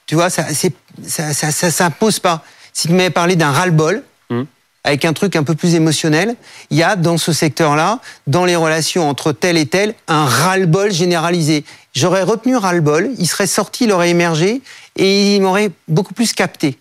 [0.07, 2.43] Tu vois, ça, ça, ça, ça, ça pose pas.
[2.73, 4.45] Si tu m'avais parlé d'un ras-le-bol, Hmm.
[4.85, 6.37] avec un truc un peu plus émotionnel,
[6.71, 7.99] il y a dans ce secteur-là,
[8.29, 11.65] dans les relations entre tel et tel, un ras-le-bol généralisé.
[11.95, 14.63] J'aurais retenu ras-le-bol, il serait sorti, il aurait émergé,
[14.95, 16.79] et il m'aurait beaucoup plus capté.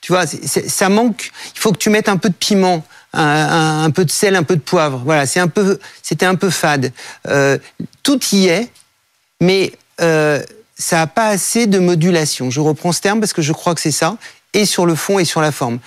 [0.00, 1.32] Tu vois, c'est- c'est- ça manque.
[1.56, 4.36] Il faut que tu mettes un peu de piment, un, un- un peu de sel,
[4.36, 5.02] un peu de poivre.
[5.04, 6.92] Voilà, c'est un peu, c'était un peu fade.
[7.26, 7.58] Euh,
[8.04, 8.70] tout y est,
[9.40, 10.42] mais euh,
[10.78, 12.50] ça n'a pas assez de modulation.
[12.50, 14.16] Je reprends ce terme parce que je crois que c'est ça,
[14.52, 15.78] et sur le fond et sur la forme.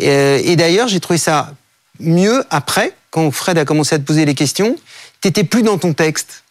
[0.00, 1.54] Euh, et d'ailleurs, j'ai trouvé ça
[2.00, 4.76] mieux après, quand Fred a commencé à te poser les questions.
[5.20, 6.44] T'étais plus dans ton texte.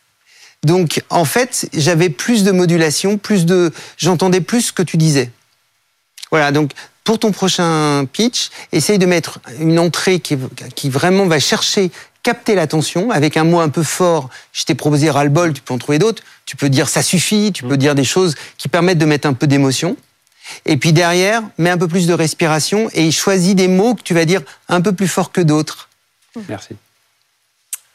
[0.64, 5.30] Donc, en fait, j'avais plus de modulation, plus de, j'entendais plus ce que tu disais.
[6.32, 6.72] Voilà, donc
[7.04, 10.38] pour ton prochain pitch, essaye de mettre une entrée qui,
[10.74, 11.92] qui vraiment va chercher,
[12.24, 14.30] capter l'attention avec un mot un peu fort.
[14.54, 16.24] Je t'ai proposé ras-le-bol, tu peux en trouver d'autres.
[16.54, 19.34] Tu peux dire ça suffit, tu peux dire des choses qui permettent de mettre un
[19.34, 19.98] peu d'émotion.
[20.68, 24.14] Et puis derrière, mets un peu plus de respiration et choisis des mots que tu
[24.14, 25.90] vas dire un peu plus fort que d'autres.
[26.48, 26.76] Merci.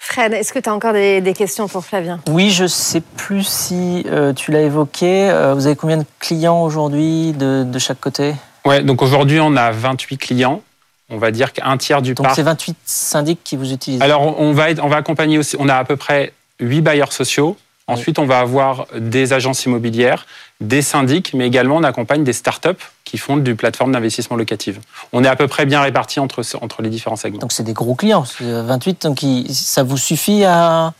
[0.00, 2.18] Fred, est-ce que tu as encore des, des questions pour Flavien?
[2.28, 5.30] Oui, je sais plus si euh, tu l'as évoqué.
[5.30, 8.34] Euh, vous avez combien de clients aujourd'hui de, de chaque côté?
[8.64, 10.62] Ouais, donc aujourd'hui, on a 28 clients.
[11.11, 12.34] On va dire qu'un tiers du Donc parc.
[12.36, 14.02] c'est 28 syndics qui vous utilisent.
[14.02, 15.54] Alors, on va, être- on va accompagner aussi.
[15.61, 17.56] On a à peu près 8 bailleurs sociaux.
[17.89, 20.26] Ensuite, on va avoir des agences immobilières,
[20.61, 24.80] des syndics, mais également on accompagne des startups qui font du plateforme d'investissement locative.
[25.12, 27.39] On est à peu près bien répartis entre, entre les différents segments.
[27.39, 29.03] Donc c'est des gros clients, c'est 28.
[29.03, 30.93] Donc ça vous suffit à,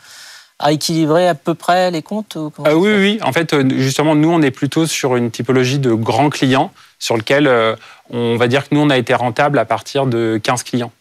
[0.59, 3.19] à équilibrer à peu près les comptes ou Euh, oui, oui.
[3.23, 7.17] En fait, euh, justement, nous, on est plutôt sur une typologie de grands clients sur
[7.17, 7.77] lequel euh,
[8.11, 10.93] on va dire que nous, on a été rentable à partir de 15 clients.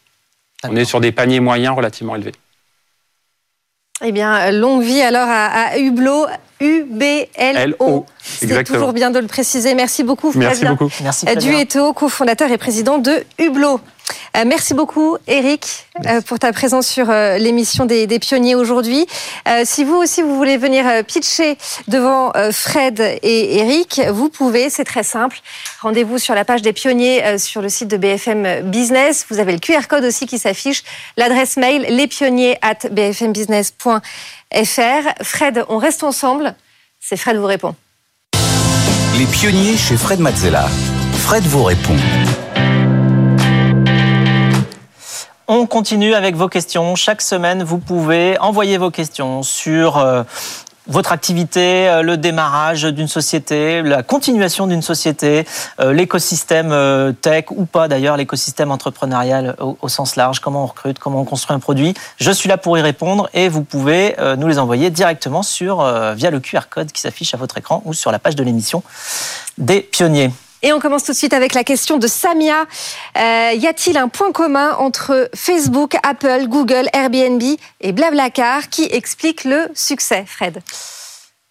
[0.63, 2.33] On est sur des paniers moyens relativement élevés.
[4.03, 6.27] Eh bien, longue vie alors à, Hublot,
[6.59, 7.57] U-B-L-O.
[7.57, 8.77] L-O, C'est exactement.
[8.79, 9.75] toujours bien de le préciser.
[9.75, 10.75] Merci beaucoup, Merci Flavien.
[10.75, 10.91] beaucoup.
[11.03, 11.49] Merci, Euh, Flavien.
[11.51, 13.79] Duetto, cofondateur et président de Hublot.
[14.37, 19.05] Euh, merci beaucoup, Eric, euh, pour ta présence sur euh, l'émission des, des pionniers aujourd'hui.
[19.49, 21.57] Euh, si vous aussi, vous voulez venir euh, pitcher
[21.89, 25.39] devant euh, Fred et Eric, vous pouvez, c'est très simple.
[25.81, 29.25] Rendez-vous sur la page des pionniers euh, sur le site de BFM Business.
[29.29, 30.83] Vous avez le QR code aussi qui s'affiche,
[31.17, 33.99] l'adresse mail lespionniers at bfmbusiness.fr.
[34.53, 36.55] Fred, on reste ensemble.
[36.99, 37.75] C'est Fred vous répond.
[39.17, 40.67] Les pionniers chez Fred Mazzella.
[41.13, 41.95] Fred vous répond.
[45.47, 46.95] On continue avec vos questions.
[46.95, 50.23] Chaque semaine, vous pouvez envoyer vos questions sur euh,
[50.87, 55.45] votre activité, euh, le démarrage d'une société, la continuation d'une société,
[55.79, 60.99] euh, l'écosystème euh, tech ou pas d'ailleurs, l'écosystème entrepreneurial au, sens large, comment on recrute,
[60.99, 61.93] comment on construit un produit.
[62.17, 65.83] Je suis là pour y répondre et vous pouvez nous les envoyer directement sur
[66.15, 68.83] via le QR code qui s'affiche à votre écran ou sur la page de l'émission
[69.57, 70.31] des pionniers.
[70.63, 72.65] Et on commence tout de suite avec la question de Samia.
[73.17, 77.43] Euh, y a-t-il un point commun entre Facebook, Apple, Google, Airbnb
[77.81, 80.61] et Blablacar qui explique le succès, Fred?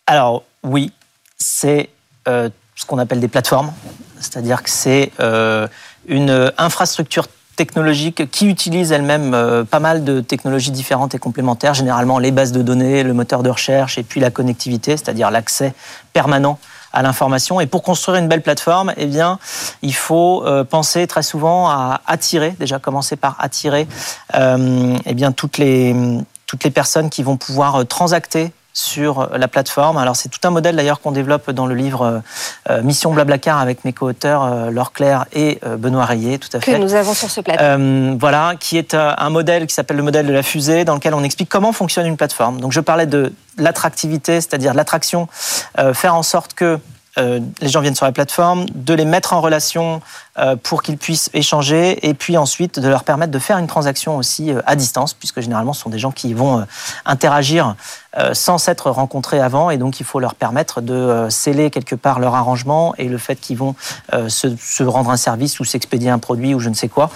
[0.08, 0.92] Alors oui,
[1.38, 1.88] c'est
[2.26, 3.72] euh, ce qu'on appelle des plateformes,
[4.18, 5.68] c'est-à-dire que c'est euh,
[6.08, 12.30] une infrastructure technologique qui utilise elle-même pas mal de technologies différentes et complémentaires, généralement les
[12.30, 15.72] bases de données, le moteur de recherche et puis la connectivité, c'est-à-dire l'accès
[16.12, 16.58] permanent
[16.96, 17.60] à l'information.
[17.60, 19.38] Et pour construire une belle plateforme, eh bien,
[19.82, 23.86] il faut euh, penser très souvent à attirer, déjà commencer par attirer,
[24.34, 25.94] euh, eh bien, toutes les,
[26.46, 29.96] toutes les personnes qui vont pouvoir euh, transacter sur la plateforme.
[29.96, 32.22] Alors c'est tout un modèle d'ailleurs qu'on développe dans le livre
[32.68, 36.58] euh, Mission Blablacar avec mes co-auteurs euh, Laure Claire et euh, Benoît Rayet, tout à
[36.60, 36.78] que fait.
[36.78, 40.02] nous avons sur ce plateau Euh, voilà, qui est euh, un modèle qui s'appelle le
[40.02, 42.60] modèle de la fusée, dans lequel on explique comment fonctionne une plateforme.
[42.60, 45.26] Donc je parlais de l'attractivité, c'est-à-dire l'attraction,
[45.78, 46.78] euh, faire en sorte que
[47.18, 50.02] euh, les gens viennent sur la plateforme, de les mettre en relation
[50.38, 54.18] euh, pour qu'ils puissent échanger, et puis ensuite de leur permettre de faire une transaction
[54.18, 56.64] aussi euh, à distance, puisque généralement ce sont des gens qui vont euh,
[57.06, 57.72] interagir euh,
[58.34, 62.18] sans s'être rencontrés avant, et donc il faut leur permettre de euh, sceller quelque part
[62.18, 63.74] leur arrangement et le fait qu'ils vont
[64.12, 67.10] euh, se, se rendre un service ou s'expédier un produit ou je ne sais quoi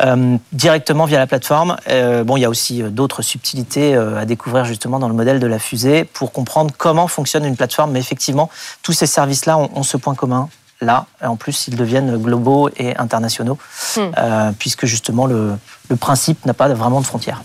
[0.00, 1.76] euh, directement via la plateforme.
[1.88, 5.14] Euh, bon, il y a aussi euh, d'autres subtilités euh, à découvrir justement dans le
[5.14, 7.90] modèle de la fusée pour comprendre comment fonctionne une plateforme.
[7.92, 8.48] Mais effectivement,
[8.82, 10.48] tous ces services-là ont, ont ce point commun.
[10.80, 13.58] Là, Et en plus, ils deviennent globaux et internationaux,
[13.96, 14.00] Hmm.
[14.18, 15.52] euh, puisque justement le,
[15.88, 17.42] le principe n'a pas vraiment de frontières.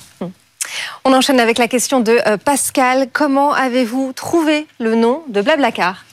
[1.06, 3.08] On enchaîne avec la question de euh, Pascal.
[3.12, 6.06] Comment avez-vous trouvé le nom de Blablacar?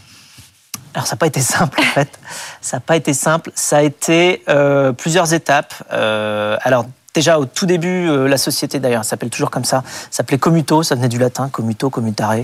[0.95, 2.19] Alors ça n'a pas été simple en fait.
[2.63, 3.51] Ça n'a pas été simple.
[3.55, 5.75] Ça a été euh, plusieurs étapes.
[5.93, 6.87] Euh, alors
[7.17, 10.95] déjà au tout début, euh, la société d'ailleurs s'appelle toujours comme ça, s'appelait Commuto, ça
[10.95, 12.37] venait du latin, commuto, commutare,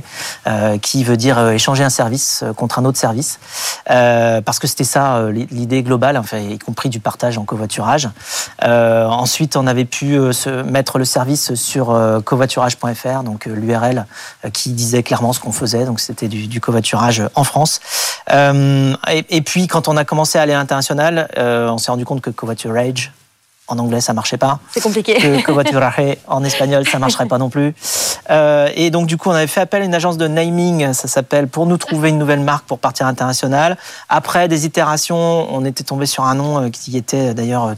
[0.46, 3.38] euh, qui veut dire euh, échanger un service contre un autre service,
[3.86, 8.08] parce que c'était ça l'idée globale, y compris du partage en covoiturage.
[8.62, 10.18] ensuite, on avait pu
[10.64, 11.86] mettre le service sur
[12.24, 14.06] covoiturage.fr, donc l'URL
[14.52, 17.80] qui disait clairement ce qu'on faisait, donc c'était du, covoiturage en France.
[18.30, 22.22] Et, et, puis, quand on a commencé à aller à l'international, on s'est rendu compte
[22.22, 23.12] que covoiturage
[23.72, 24.58] en anglais, ça marchait pas.
[24.70, 25.14] C'est compliqué.
[25.14, 25.52] Que
[26.28, 27.74] en espagnol, ça marcherait pas non plus.
[28.30, 31.08] Euh, et donc, du coup, on avait fait appel à une agence de naming, ça
[31.08, 33.76] s'appelle, pour nous trouver une nouvelle marque pour partir international.
[34.08, 37.74] Après des itérations, on était tombé sur un nom euh, qui était d'ailleurs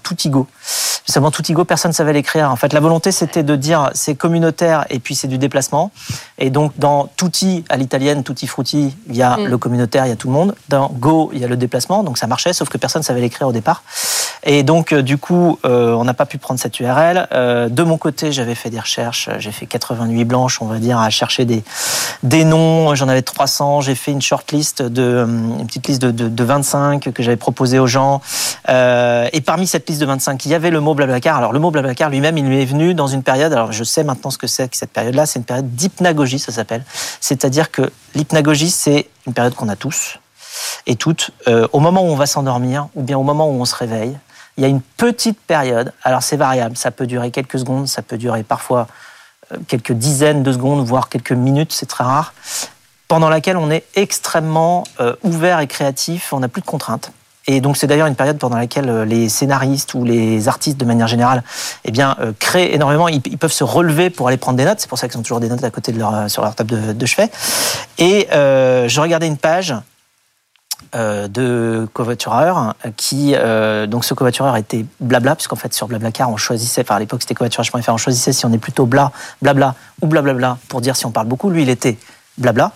[1.05, 1.13] euh, Toutigo.
[1.13, 2.51] Seulement Toutigo, personne ne savait l'écrire.
[2.51, 5.91] En fait, la volonté, c'était de dire c'est communautaire et puis c'est du déplacement.
[6.39, 9.45] Et donc, dans Tutti, à l'italienne, Tutti Frutti, il y a mm.
[9.47, 10.55] le communautaire, il y a tout le monde.
[10.69, 12.03] Dans Go, il y a le déplacement.
[12.03, 13.83] Donc, ça marchait, sauf que personne ne savait l'écrire au départ.
[14.47, 17.29] Et donc, du coup, on n'a pas pu prendre cette URL.
[17.33, 19.31] de mon côté, j'avais fait des recherches.
[19.39, 21.65] J'ai fait 88 blanches, on va dire, à chercher des,
[22.23, 22.95] des noms.
[22.95, 23.81] J'en avais 300.
[23.81, 27.87] J'ai fait une shortlist de, une petite liste de, de, 25 que j'avais proposé aux
[27.87, 28.21] gens.
[28.69, 31.71] Euh, et parmi cette liste de 25, il y avait le mot Alors, le mot
[31.71, 33.53] Blablacar lui-même, il lui est venu dans une période.
[33.53, 35.27] Alors, je sais maintenant ce que c'est que cette période-là.
[35.27, 36.85] C'est une période d'hypnagogie, ça s'appelle.
[37.21, 40.19] C'est-à-dire que l'hypnagogie, c'est une période qu'on a tous
[40.87, 43.65] et toutes, euh, au moment où on va s'endormir ou bien au moment où on
[43.65, 44.17] se réveille,
[44.57, 48.03] il y a une petite période, alors c'est variable, ça peut durer quelques secondes, ça
[48.03, 48.87] peut durer parfois
[49.53, 52.35] euh, quelques dizaines de secondes, voire quelques minutes, c'est très rare,
[53.09, 57.11] pendant laquelle on est extrêmement euh, ouvert et créatif, on n'a plus de contraintes.
[57.47, 60.85] Et donc c'est d'ailleurs une période pendant laquelle euh, les scénaristes ou les artistes de
[60.85, 61.43] manière générale
[61.85, 64.99] eh bien, créent énormément, ils, peuvent se relever pour aller prendre des notes, c'est pour
[64.99, 67.31] ça qu'ils ont toujours des notes à côté de leur, sur leur table de, chevet.
[67.99, 69.75] Et je regardais une page
[70.95, 76.37] euh, de covoitureurs qui euh, donc ce covoitureur était blabla puisqu'en fait sur Blablacar on
[76.37, 79.11] choisissait enfin à l'époque c'était covoiturage.fr on choisissait si on est plutôt bla
[79.43, 81.51] blabla ou blablabla pour dire si on parle beaucoup.
[81.51, 81.99] Lui il était
[82.39, 82.71] blabla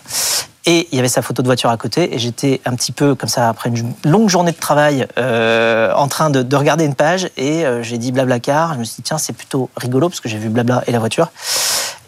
[0.69, 2.15] et il y avait sa photo de voiture à côté.
[2.15, 6.09] Et j'étais un petit peu comme ça après une longue journée de travail euh, en
[6.09, 7.31] train de, de, regarder une page.
[7.37, 10.39] Et j'ai dit blablacar je me suis dit tiens c'est plutôt rigolo parce que j'ai
[10.39, 11.31] vu blabla et la voiture.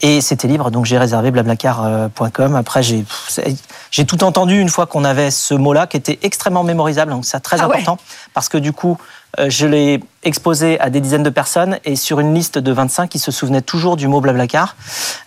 [0.03, 2.55] Et c'était libre, donc j'ai réservé blablacar.com.
[2.55, 3.05] Après, j'ai
[3.91, 7.41] j'ai tout entendu une fois qu'on avait ce mot-là qui était extrêmement mémorisable, donc c'est
[7.41, 7.99] très ah important.
[8.33, 12.21] Parce que du coup, euh, je l'ai exposé à des dizaines de personnes et sur
[12.21, 14.77] une liste de 25 qui se souvenaient toujours du mot Blablacar.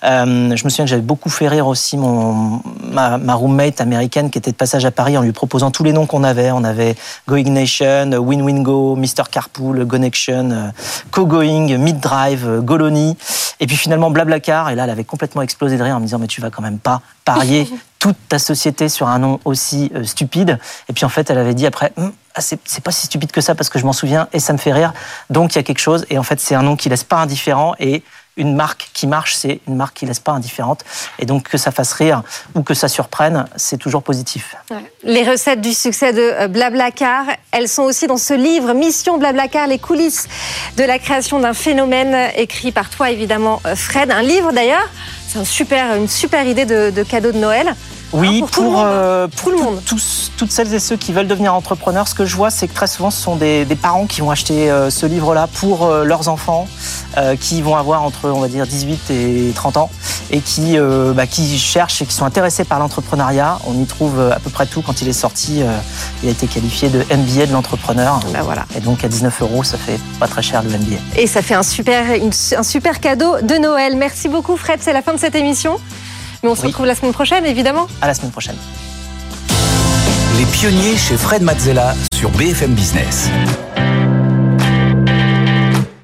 [0.04, 4.30] Euh, je me souviens que j'avais beaucoup fait rire aussi mon, ma, ma, roommate américaine
[4.30, 6.51] qui était de passage à Paris en lui proposant tous les noms qu'on avait.
[6.51, 6.95] On avait
[7.28, 10.70] Going Nation, Win Win Go, Mr Carpool, Connection, euh,
[11.10, 13.18] Co-Going, Mid Drive, Goloni.
[13.60, 14.70] Et puis finalement Blablacar.
[14.70, 16.62] Et là, elle avait complètement explosé de rire en me disant mais tu vas quand
[16.62, 17.68] même pas parier
[17.99, 20.60] toute ta société sur un nom aussi stupide.
[20.88, 23.42] Et puis en fait, elle avait dit après, hum, ah, c'est pas si stupide que
[23.42, 24.94] ça parce que je m'en souviens et ça me fait rire.
[25.30, 27.18] Donc il y a quelque chose et en fait c'est un nom qui laisse pas
[27.18, 28.04] indifférent et
[28.38, 30.84] une marque qui marche, c'est une marque qui laisse pas indifférente.
[31.20, 32.24] Et donc que ça fasse rire
[32.56, 34.56] ou que ça surprenne, c'est toujours positif.
[35.04, 39.68] Les recettes du succès de euh, Blablacar, elles sont aussi dans ce livre Mission Blablacar,
[39.68, 40.28] les coulisses
[40.78, 44.10] de la création d'un phénomène écrit par toi évidemment euh, Fred.
[44.10, 44.90] Un livre d'ailleurs,
[45.34, 47.74] c'est un super, une super idée de, de cadeau de Noël.
[48.14, 49.28] Oui, pour, tout, le monde, euh,
[49.88, 52.74] Tous, toutes celles et ceux qui veulent devenir entrepreneurs, ce que je vois, c'est que
[52.74, 56.28] très souvent, ce sont des, parents qui vont acheter euh, ce livre-là pour euh, leurs
[56.28, 56.68] enfants,
[57.40, 59.90] qui vont avoir entre, on va dire, 18 et 30 ans,
[60.32, 60.78] et qui,
[61.16, 63.60] bah, qui cherchent et qui sont intéressés par l'entrepreneuriat.
[63.68, 64.82] On y trouve à peu près tout.
[64.82, 65.62] Quand il est sorti,
[66.24, 68.20] il a été qualifié de MBA de l'entrepreneur.
[68.34, 68.66] Bah, voilà.
[68.76, 70.96] Et donc, à 19 euros, ça fait pas très cher le MBA.
[71.18, 72.06] Et ça fait un super,
[72.58, 73.96] un super cadeau de Noël.
[73.96, 74.80] Merci beaucoup, Fred.
[74.82, 75.80] C'est la fin de cette émission.
[76.44, 77.88] Mais on se retrouve la semaine prochaine, évidemment.
[78.02, 78.58] À la semaine prochaine.
[80.38, 83.30] Les pionniers chez Fred Mazzella sur BFM Business.